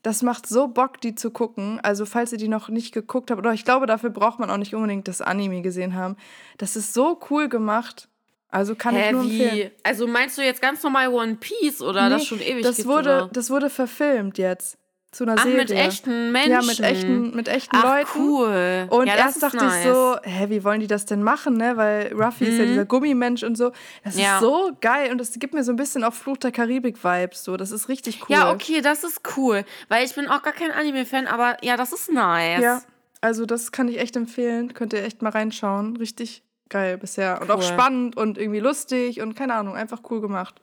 [0.03, 1.79] Das macht so Bock, die zu gucken.
[1.83, 4.57] Also, falls ihr die noch nicht geguckt habt, oder ich glaube, dafür braucht man auch
[4.57, 6.17] nicht unbedingt das Anime gesehen haben.
[6.57, 8.07] Das ist so cool gemacht.
[8.51, 9.41] Also kann ich Hä, nur wie?
[9.43, 9.71] empfehlen.
[9.83, 12.87] Also meinst du jetzt ganz normal One Piece oder das Nee, schon ewig das gibt,
[12.89, 13.29] wurde, oder?
[13.31, 14.77] das wurde verfilmt jetzt
[15.13, 15.57] zu einer Ach, Serie.
[15.57, 16.51] mit echten Menschen?
[16.51, 18.09] Ja, mit echten, mit echten Ach, Leuten.
[18.19, 18.87] cool.
[18.89, 19.85] Und ja, das erst dachte nice.
[19.85, 21.75] ich so, hä, wie wollen die das denn machen, ne?
[21.75, 23.71] Weil Ruffy ist ja dieser Gummimensch und so.
[24.05, 24.35] Das Ja.
[24.35, 27.43] ist so geil und das gibt mir so ein bisschen auch Fluch der Karibik-Vibes.
[27.43, 27.57] So.
[27.57, 28.35] Das ist richtig cool.
[28.35, 29.65] Ja, okay, das ist cool.
[29.89, 32.61] Weil ich bin auch gar kein Anime-Fan, aber ja, das ist nice.
[32.61, 32.81] Ja,
[33.19, 34.73] also das kann ich echt empfehlen.
[34.73, 35.97] Könnt ihr echt mal reinschauen.
[35.97, 36.41] Richtig
[36.71, 37.39] geil bisher.
[37.41, 37.63] Und auch Cool.
[37.63, 40.59] spannend und irgendwie lustig und keine Ahnung, einfach cool gemacht.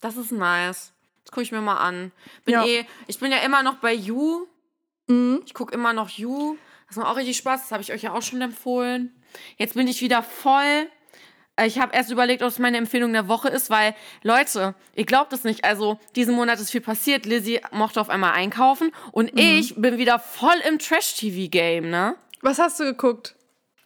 [0.00, 0.92] Das ist nice.
[1.24, 2.10] Das gucke ich mir mal an.
[2.44, 2.64] Bin Ja.
[2.64, 4.46] eh, ich bin ja immer noch bei You.
[5.08, 5.42] Mhm.
[5.44, 6.56] Ich gucke immer noch You.
[6.88, 7.62] Das macht auch richtig Spaß.
[7.62, 9.14] Das habe ich euch ja auch schon empfohlen.
[9.58, 10.88] Jetzt bin ich wieder voll.
[11.56, 15.04] Äh, Ich habe erst überlegt, ob es meine Empfehlung der Woche ist, weil, Leute, ihr
[15.04, 15.64] glaubt es nicht.
[15.64, 17.26] Also, diesen Monat ist viel passiert.
[17.26, 19.38] Lizzie mochte auf einmal einkaufen und Mhm.
[19.40, 22.14] ich bin wieder voll im Trash-TV-Game, ne?
[22.42, 23.34] Was hast du geguckt?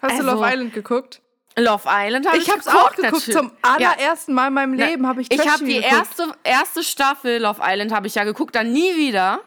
[0.03, 1.23] Hast du Also, Love Island geguckt?
[1.57, 3.13] Love Island habe ich, Ich hab's geguckt, auch geguckt.
[3.29, 3.37] natürlich.
[3.39, 5.93] Zum allerersten Mal in meinem Leben habe ich Ich habe die geguckt.
[5.93, 9.41] erste, erste Staffel Love Island habe ich ja geguckt, dann nie wieder.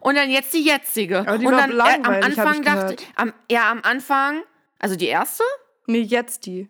[0.00, 1.20] Und dann jetzt die jetzige.
[1.20, 4.42] Aber die und war dann äh, am Anfang dachte am, ja, am Anfang,
[4.78, 5.42] also die erste?
[5.86, 6.68] Nee, jetzt die.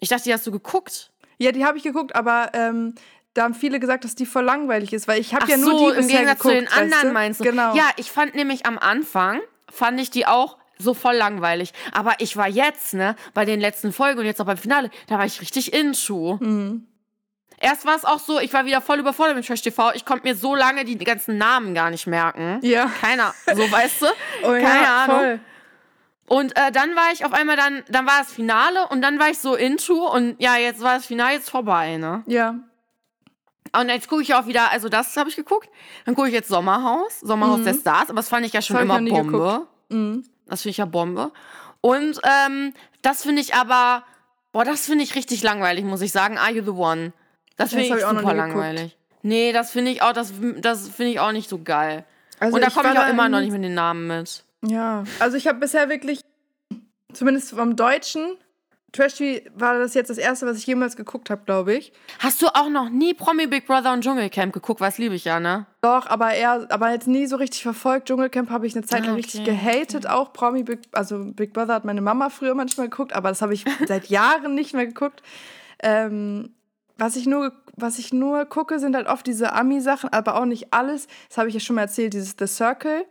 [0.00, 1.10] Ich dachte, die hast du geguckt.
[1.38, 2.94] Ja, die habe ich geguckt, aber ähm,
[3.34, 5.78] da haben viele gesagt, dass die voll langweilig ist, weil ich habe ja nur so,
[5.90, 7.12] die im bisher Gegensatz geguckt, zu den anderen weißt du?
[7.12, 7.44] meinst du?
[7.44, 7.74] Genau.
[7.74, 9.40] Ja, ich fand nämlich am Anfang,
[9.70, 11.72] fand ich die auch so voll langweilig.
[11.92, 15.18] Aber ich war jetzt, ne, bei den letzten Folgen und jetzt auch beim Finale, da
[15.18, 16.38] war ich richtig into.
[16.40, 16.86] Mhm.
[17.58, 19.92] Erst war es auch so, ich war wieder voll überfordert mit Trash TV.
[19.94, 22.58] Ich konnte mir so lange die ganzen Namen gar nicht merken.
[22.62, 22.90] Ja.
[23.00, 24.06] Keiner, so weißt du?
[24.42, 25.16] Oh Keine ja, Ahnung.
[25.16, 25.40] voll.
[26.26, 29.30] Und äh, dann war ich auf einmal dann, dann war das Finale und dann war
[29.30, 32.24] ich so into und ja, jetzt war das Finale jetzt vorbei, ne?
[32.26, 32.56] Ja.
[33.78, 35.68] Und jetzt gucke ich auch wieder, also das habe ich geguckt.
[36.04, 38.82] Dann gucke ich jetzt Sommerhaus, Sommerhaus der Stars, aber das fand ich ja schon ich
[38.82, 39.66] immer Bombe.
[39.88, 40.24] Mhm.
[40.46, 41.32] Das finde ich ja Bombe.
[41.80, 42.72] Und ähm,
[43.02, 44.04] das finde ich aber,
[44.52, 46.38] boah, das finde ich richtig langweilig, muss ich sagen.
[46.38, 47.12] Are you the one?
[47.56, 48.96] Das finde ich ich auch noch super langweilig.
[49.22, 52.04] Nee, das finde ich auch, das, das finde ich auch nicht so geil.
[52.40, 54.44] Also Und da komme ich auch immer noch nicht mit den Namen mit.
[54.64, 56.22] Ja, also ich habe bisher wirklich,
[57.12, 58.36] zumindest vom Deutschen,
[58.92, 61.92] Trash TV war das jetzt das erste, was ich jemals geguckt habe, glaube ich.
[62.18, 64.80] Hast du auch noch nie Promi Big Brother und Dschungelcamp geguckt?
[64.82, 65.64] Was liebe ich ja, ne?
[65.80, 68.08] Doch, aber eher, aber jetzt nie so richtig verfolgt.
[68.08, 71.54] Dschungelcamp habe ich eine Zeit lang Ah, richtig okay, gehatet, auch Promi Big, also Big
[71.54, 74.86] Brother hat meine Mama früher manchmal geguckt, aber das habe ich seit Jahren nicht mehr
[74.86, 75.22] geguckt.
[75.82, 76.54] Ähm,
[76.98, 80.72] was ich nur, was ich nur gucke, sind halt oft diese Ami-Sachen, aber auch nicht
[80.74, 81.06] alles.
[81.30, 83.06] Das habe ich ja schon mal erzählt, dieses The Circle.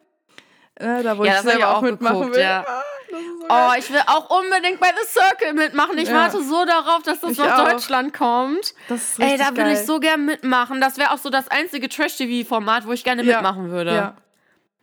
[0.75, 2.43] Äh, da wo Ja, ich hab ich selber auch auch mitmachen geguckt, will.
[2.43, 2.65] ja.
[3.11, 3.17] So
[3.49, 5.97] Oh, ich will auch unbedingt bei The Circle mitmachen.
[5.97, 6.15] Ich Ja.
[6.15, 7.69] warte so darauf, dass das Ich nach auch.
[7.69, 8.73] Deutschland kommt.
[9.19, 9.73] Ey, da geil.
[9.73, 10.79] ich so gern mitmachen.
[10.81, 13.35] Das wäre auch so das einzige Trash-TV-Format, wo ich gerne Ja.
[13.37, 13.93] mitmachen würde.
[13.93, 14.15] Ja.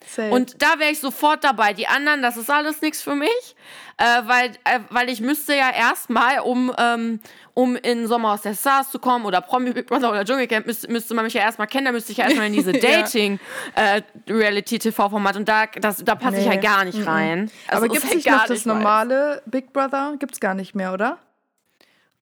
[0.06, 0.30] Safe.
[0.30, 1.72] Und da wäre ich sofort dabei.
[1.72, 3.56] Die anderen, das ist alles nichts für mich,
[3.96, 7.20] äh, weil, äh, weil ich müsste ja erstmal, um, ähm,
[7.58, 10.88] um in Sommer aus der Stars zu kommen oder Promi Big Brother oder Dschungelcamp, müsste,
[10.92, 11.86] müsste man mich ja erstmal kennen.
[11.86, 13.02] Da müsste ich ja erstmal in diese Ja.
[13.02, 16.50] Dating-Reality-TV-Format und da, das, da passe ich Nee.
[16.50, 17.50] halt gar nicht rein.
[17.66, 20.14] Also aber gibt es halt nicht gar noch das normale Big Brother?
[20.20, 21.18] Gibt es gar nicht mehr, oder?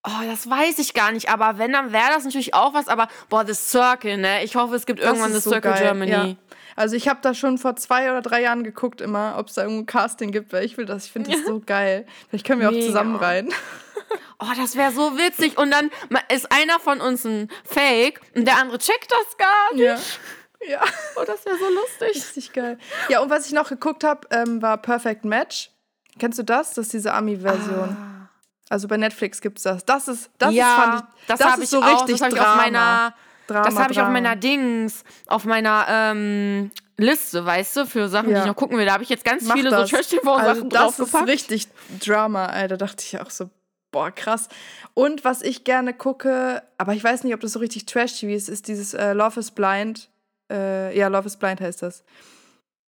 [0.07, 1.29] Oh, das weiß ich gar nicht.
[1.29, 2.89] Aber wenn, dann wäre das natürlich auch was.
[2.89, 4.43] Aber, boah, The Circle, ne?
[4.43, 6.11] Ich hoffe, es gibt irgendwann The so Circle geil, Germany.
[6.11, 6.29] Ja.
[6.77, 9.63] Also ich habe da schon vor zwei oder drei Jahren geguckt immer, ob es da
[9.65, 12.07] irgendwo ein Casting gibt, weil ich will das, ich finde das so geil.
[12.31, 13.51] Vielleicht können wir auch zusammen rein.
[14.39, 15.59] Oh, das wäre so witzig.
[15.59, 15.91] Und dann
[16.33, 19.85] ist einer von uns ein Fake und der andere checkt das gar nicht.
[19.85, 19.99] Ja.
[20.69, 20.81] Ja,
[21.17, 22.17] Oh, das wäre so lustig.
[22.17, 22.79] richtig geil.
[23.11, 25.71] Ja, und was ich noch geguckt habe, ähm, war Perfect Match.
[26.19, 26.71] Kennst du das?
[26.71, 28.29] Das ist diese Ami-Version.
[28.71, 29.85] Also bei Netflix gibt's das.
[29.85, 31.93] Das ist, das ja, ist, fand ich, das, das habe ist ich so auch.
[32.01, 32.53] richtig das habe ich Drama.
[32.53, 33.15] auf meiner,
[33.47, 38.29] Drama, das habe ich auf meiner Dings, auf meiner, ähm, Liste, weißt du, für Sachen,
[38.29, 38.41] die Ja.
[38.41, 38.87] ich noch gucken will.
[38.87, 39.91] Da habe ich jetzt ganz Mach viele das.
[39.91, 41.69] so Trash-TV-Sachen Also das ist richtig
[42.01, 42.79] Drama, Alter.
[42.79, 43.51] Dachte ich auch so,
[43.93, 44.49] boah, krass.
[44.95, 48.49] Und was ich gerne gucke, aber ich weiß nicht, ob das so richtig Trash-TV ist,
[48.49, 50.09] ist dieses äh, Love is Blind.
[50.51, 52.05] Äh, ja, Love is Blind heißt das.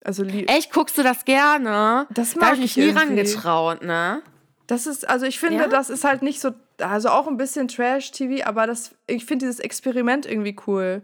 [0.04, 2.08] Also, Echt, guckst du das gerne?
[2.12, 3.20] das Da mag habe ich mich ich nie irgendwie.
[3.20, 4.22] rangetraut, ne?
[4.68, 5.68] Das ist, also ich finde, Ja?
[5.68, 9.60] das ist halt nicht so, also auch ein bisschen Trash-TV, aber das, ich finde dieses
[9.60, 11.02] Experiment irgendwie cool.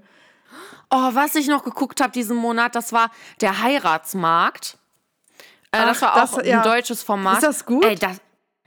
[0.91, 3.09] Oh, was ich noch geguckt habe diesen Monat, das war
[3.41, 4.77] der Heiratsmarkt.
[5.71, 6.57] Äh, Ach, das war auch das- ja.
[6.57, 7.35] ein deutsches Format.
[7.35, 7.83] Ist das gut?
[7.85, 8.17] Ey, das,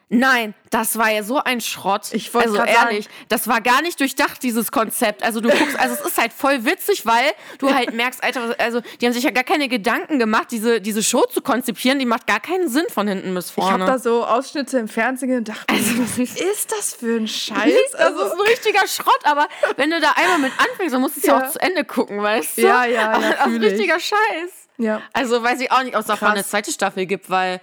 [0.08, 2.08] nein, das war ja so ein Schrott.
[2.12, 5.22] Ich wollte Also ehrlich, das war gar nicht durchdacht, dieses Konzept.
[5.22, 8.80] Also du guckst, also es ist halt voll witzig, weil du halt merkst, Alter, also
[9.00, 12.26] die haben sich ja gar keine Gedanken gemacht, diese, diese Show zu konzipieren, die macht
[12.26, 13.84] gar keinen Sinn von hinten bis Ich vorne.
[13.84, 17.72] habe da so Ausschnitte im Fernsehen und dachte, mir, was ist das für ein Scheiß?
[17.92, 21.16] das Also, ist ein richtiger Schrott, aber wenn du da einmal mit anfängst, dann musst
[21.16, 21.38] du es ja.
[21.40, 21.46] Ja.
[21.46, 22.62] auch zu Ende gucken, weißt du?
[22.62, 23.70] Ja, ja, ja, Das ist ein ich.
[23.72, 24.68] richtiger Scheiß.
[24.78, 25.00] ja.
[25.12, 27.60] Also weiß ich auch nicht, ob es davon eine zweite Staffel gibt, weil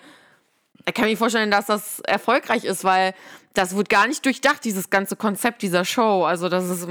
[0.85, 3.13] ich kann mir vorstellen, dass das erfolgreich ist, weil
[3.53, 6.25] das wird gar nicht durchdacht, dieses ganze Konzept dieser Show.
[6.25, 6.87] Also das ist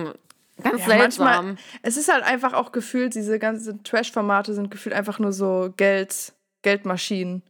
[0.62, 1.24] ganz Ja, seltsam.
[1.26, 5.72] manchmal, es ist halt einfach auch gefühlt, diese ganzen Trash-Formate sind gefühlt einfach nur so
[5.76, 6.32] Geld,
[6.62, 7.43] Geldmaschinen.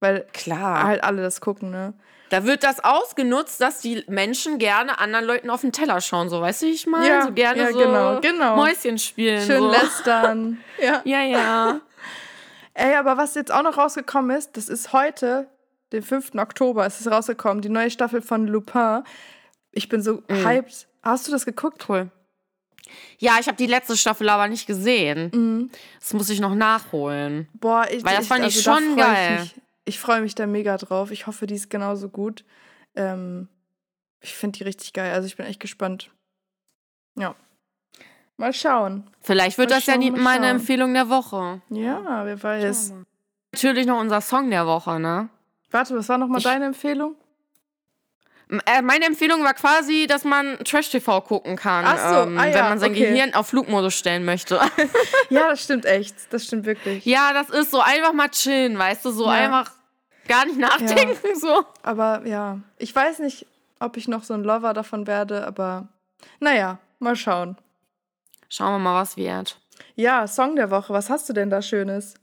[0.00, 0.82] Weil Klar.
[0.82, 1.94] halt alle das gucken, ne?
[2.30, 6.40] Da wird das ausgenutzt, dass die Menschen gerne anderen Leuten auf den Teller schauen, so
[6.40, 7.06] weißt du, wie ich meine?
[7.06, 8.56] Ja, so gerne ja, so genau, genau.
[8.56, 9.44] Mäuschen spielen.
[9.46, 9.70] Schön so.
[9.70, 10.58] lästern.
[10.82, 11.02] ja.
[11.04, 11.80] Ja, ja.
[12.74, 15.46] Ey, aber was jetzt auch noch rausgekommen ist, das ist heute,
[15.92, 16.34] den 5.
[16.36, 19.02] Oktober, ist es rausgekommen, die neue Staffel von Lupin.
[19.70, 20.44] Ich bin so Mhm.
[20.46, 20.86] hyped.
[21.02, 21.88] Hast du das geguckt?
[21.88, 22.10] Cool.
[23.18, 25.30] Ja, ich habe die letzte Staffel aber nicht gesehen.
[25.34, 25.70] Mhm.
[26.00, 27.48] Das muss ich noch nachholen.
[27.54, 29.40] Boah, ich, Weil das fand ich da schon geil.
[29.44, 31.10] Ich, ich freue mich da mega drauf.
[31.10, 32.44] Ich hoffe, die ist genauso gut.
[32.94, 33.48] Ähm,
[34.20, 35.12] ich finde die richtig geil.
[35.14, 36.10] Also ich bin echt gespannt.
[37.18, 37.34] Ja.
[38.36, 39.08] Mal schauen.
[39.20, 40.48] Vielleicht wird Mal das ja schauen, die, mal meine.
[40.48, 41.60] Empfehlung der Woche.
[41.70, 42.92] Ja, wer weiß.
[43.52, 45.28] Natürlich noch unser Song der Woche, ne?
[45.72, 47.16] Warte, was war nochmal Ich- deine Empfehlung?
[48.66, 52.64] Äh, meine Empfehlung war quasi, dass man Trash-TV gucken kann, so, ähm, ah ja, wenn
[52.68, 53.06] man sein okay.
[53.08, 54.60] Gehirn auf Flugmodus stellen möchte.
[55.30, 56.14] Ja, das stimmt echt.
[56.30, 57.06] Das stimmt wirklich.
[57.06, 59.30] ja, das ist so einfach mal chillen, weißt du, so Ja.
[59.30, 59.72] einfach
[60.28, 61.64] gar nicht nachdenken, so.
[61.82, 63.46] Aber ja, ich weiß nicht,
[63.80, 65.88] ob ich noch so ein Lover davon werde, aber
[66.38, 67.56] naja, mal schauen.
[68.50, 69.58] Schauen wir mal, was wird.
[69.94, 70.92] Ja, Song der Woche.
[70.92, 72.14] Was hast du denn da Schönes?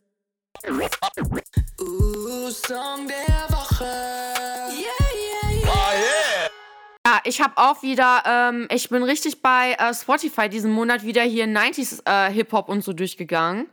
[2.51, 3.85] Song der Woche.
[3.85, 6.49] Yeah, yeah, yeah.
[7.05, 11.21] Ja, ich habe auch wieder, ähm, ich bin richtig bei äh, Spotify diesen Monat wieder
[11.23, 13.67] hier 90s äh, Hip-Hop und so durchgegangen.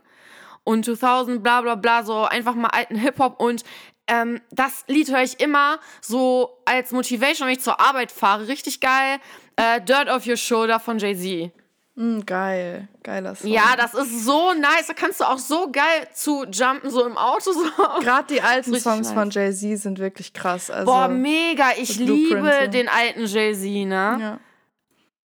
[0.63, 3.39] Und 2000, bla bla bla, so einfach mal alten Hip-Hop.
[3.39, 3.63] Und
[4.07, 8.47] ähm, das Lied höre ich immer so als Motivation, wenn ich zur Arbeit fahre.
[8.47, 9.19] Richtig geil.
[9.55, 11.51] Äh, Dirt Off Your Shoulder von Jay-Z.
[11.99, 12.87] Mm, geil.
[13.01, 13.49] Geiler Song.
[13.49, 14.85] Ja, das ist so nice.
[14.87, 17.51] Da kannst du auch so geil zu jumpen, so im Auto.
[17.51, 17.63] So.
[18.01, 19.13] Gerade die alten Songs nice.
[19.13, 20.69] von Jay-Z sind wirklich krass.
[20.69, 21.71] Also, Boah, mega.
[21.77, 22.69] Ich liebe so.
[22.71, 24.17] den alten Jay-Z, ne?
[24.21, 24.39] ja.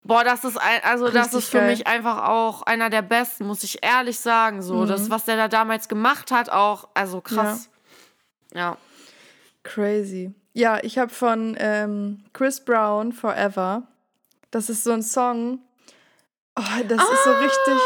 [0.03, 1.72] Boah, das ist ein, also das ist für geil.
[1.72, 4.61] mich einfach auch einer der besten, muss ich ehrlich sagen.
[4.61, 4.88] So, Mhm.
[4.88, 7.70] das, was der da damals gemacht hat, auch, also krass.
[8.53, 8.78] Ja.
[9.63, 10.34] Crazy.
[10.53, 13.84] Ja, ich habe von ähm, Chris Brown Forever.
[14.51, 15.59] Das ist so ein Song.
[16.60, 17.82] Oh, das ist so richtig.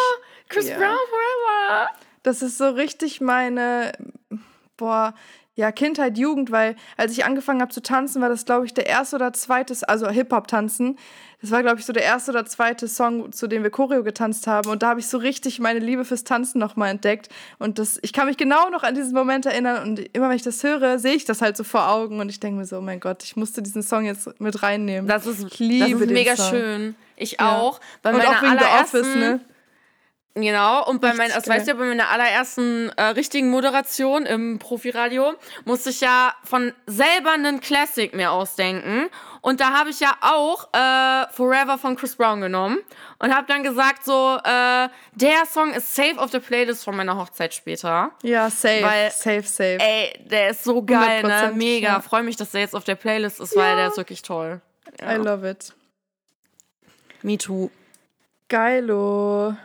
[0.49, 0.77] Chris Ja.
[0.77, 1.89] Brown Forever.
[2.23, 3.91] Das ist so richtig meine,
[4.77, 5.13] boah,
[5.55, 8.87] ja, Kindheit, Jugend, weil als ich angefangen habe zu tanzen, war das, glaube ich, der
[8.87, 10.97] erste oder zweite, also Hip-Hop-Tanzen.
[11.41, 14.47] Das war, glaube ich, so der erste oder zweite Song, zu dem wir Choreo getanzt
[14.47, 14.69] haben.
[14.69, 17.29] Und da habe ich so richtig meine Liebe fürs Tanzen nochmal entdeckt.
[17.59, 19.83] Und das, ich kann mich genau noch an diesen Moment erinnern.
[19.83, 22.19] Und immer wenn ich das höre, sehe ich das halt so vor Augen.
[22.19, 25.07] Und ich denke mir so, oh mein Gott, ich musste diesen Song jetzt mit reinnehmen.
[25.07, 26.49] Das ist, ich liebe das ist mega Song.
[26.49, 26.95] schön.
[27.15, 27.57] Ich Ja.
[27.59, 27.79] auch.
[28.01, 29.39] Bei Und auch wegen The Office, ne?
[30.35, 34.57] Genau, und bei meiner, das weißt du ja, bei meiner allerersten äh, richtigen Moderation im
[34.57, 39.09] Profiradio musste ich ja von selber einen Classic mir ausdenken.
[39.41, 42.79] Und da habe ich ja auch äh, Forever von Chris Brown genommen
[43.19, 47.15] und habe dann gesagt, so, äh, der Song ist safe auf der Playlist von meiner
[47.15, 48.09] Hochzeit später.
[48.23, 49.77] Ja, safe, Weil- safe, safe.
[49.79, 51.51] Ey, der ist so geil, ne?
[51.51, 51.87] 100%, Mega.
[51.89, 52.01] ja.
[52.01, 54.61] Freue mich, dass der jetzt auf der Playlist ist, weil der ist wirklich toll.
[54.99, 55.73] I love it.
[57.21, 57.69] Me too.
[58.47, 59.55] Geilo.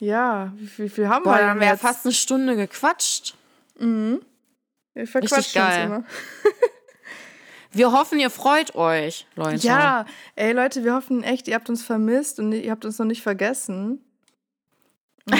[0.00, 2.12] Ja, wie viel, wie viel haben Boah, wir dann denn haben wir ja fast eine
[2.14, 3.34] Stunde gequatscht.
[3.76, 5.86] Wir verquatschen uns geil.
[5.86, 6.04] immer.
[7.72, 9.64] Wir hoffen, ihr freut euch, Leute.
[9.64, 13.06] Ja, ey Leute, wir hoffen echt, ihr habt uns vermisst und ihr habt uns noch
[13.06, 14.04] nicht vergessen.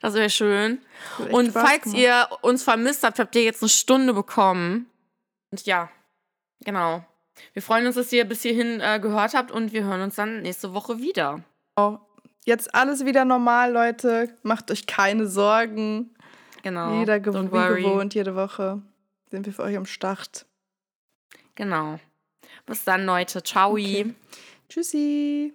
[0.00, 0.80] Das wäre schön.
[1.18, 1.98] Echt Und Spaß falls gemacht.
[1.98, 4.90] ihr uns vermisst habt, habt ihr jetzt eine Stunde bekommen.
[5.50, 5.90] Und ja,
[6.64, 7.04] genau.
[7.52, 10.42] Wir freuen uns, dass ihr bis hierhin äh, gehört habt und wir hören uns dann
[10.42, 11.42] nächste Woche wieder.
[11.76, 11.98] Oh,
[12.46, 14.34] jetzt alles wieder normal, Leute.
[14.42, 16.10] Macht euch keine Sorgen.
[16.62, 16.98] Genau.
[16.98, 17.82] Jeder Don't gew wie worry.
[17.82, 18.80] gewohnt, jede Woche
[19.30, 20.46] sind wir für euch am Start.
[21.54, 22.00] Genau.
[22.64, 23.42] Bis dann, Leute.
[23.42, 23.72] Ciao.
[23.72, 24.14] Okay.
[24.68, 25.52] Tschüssi.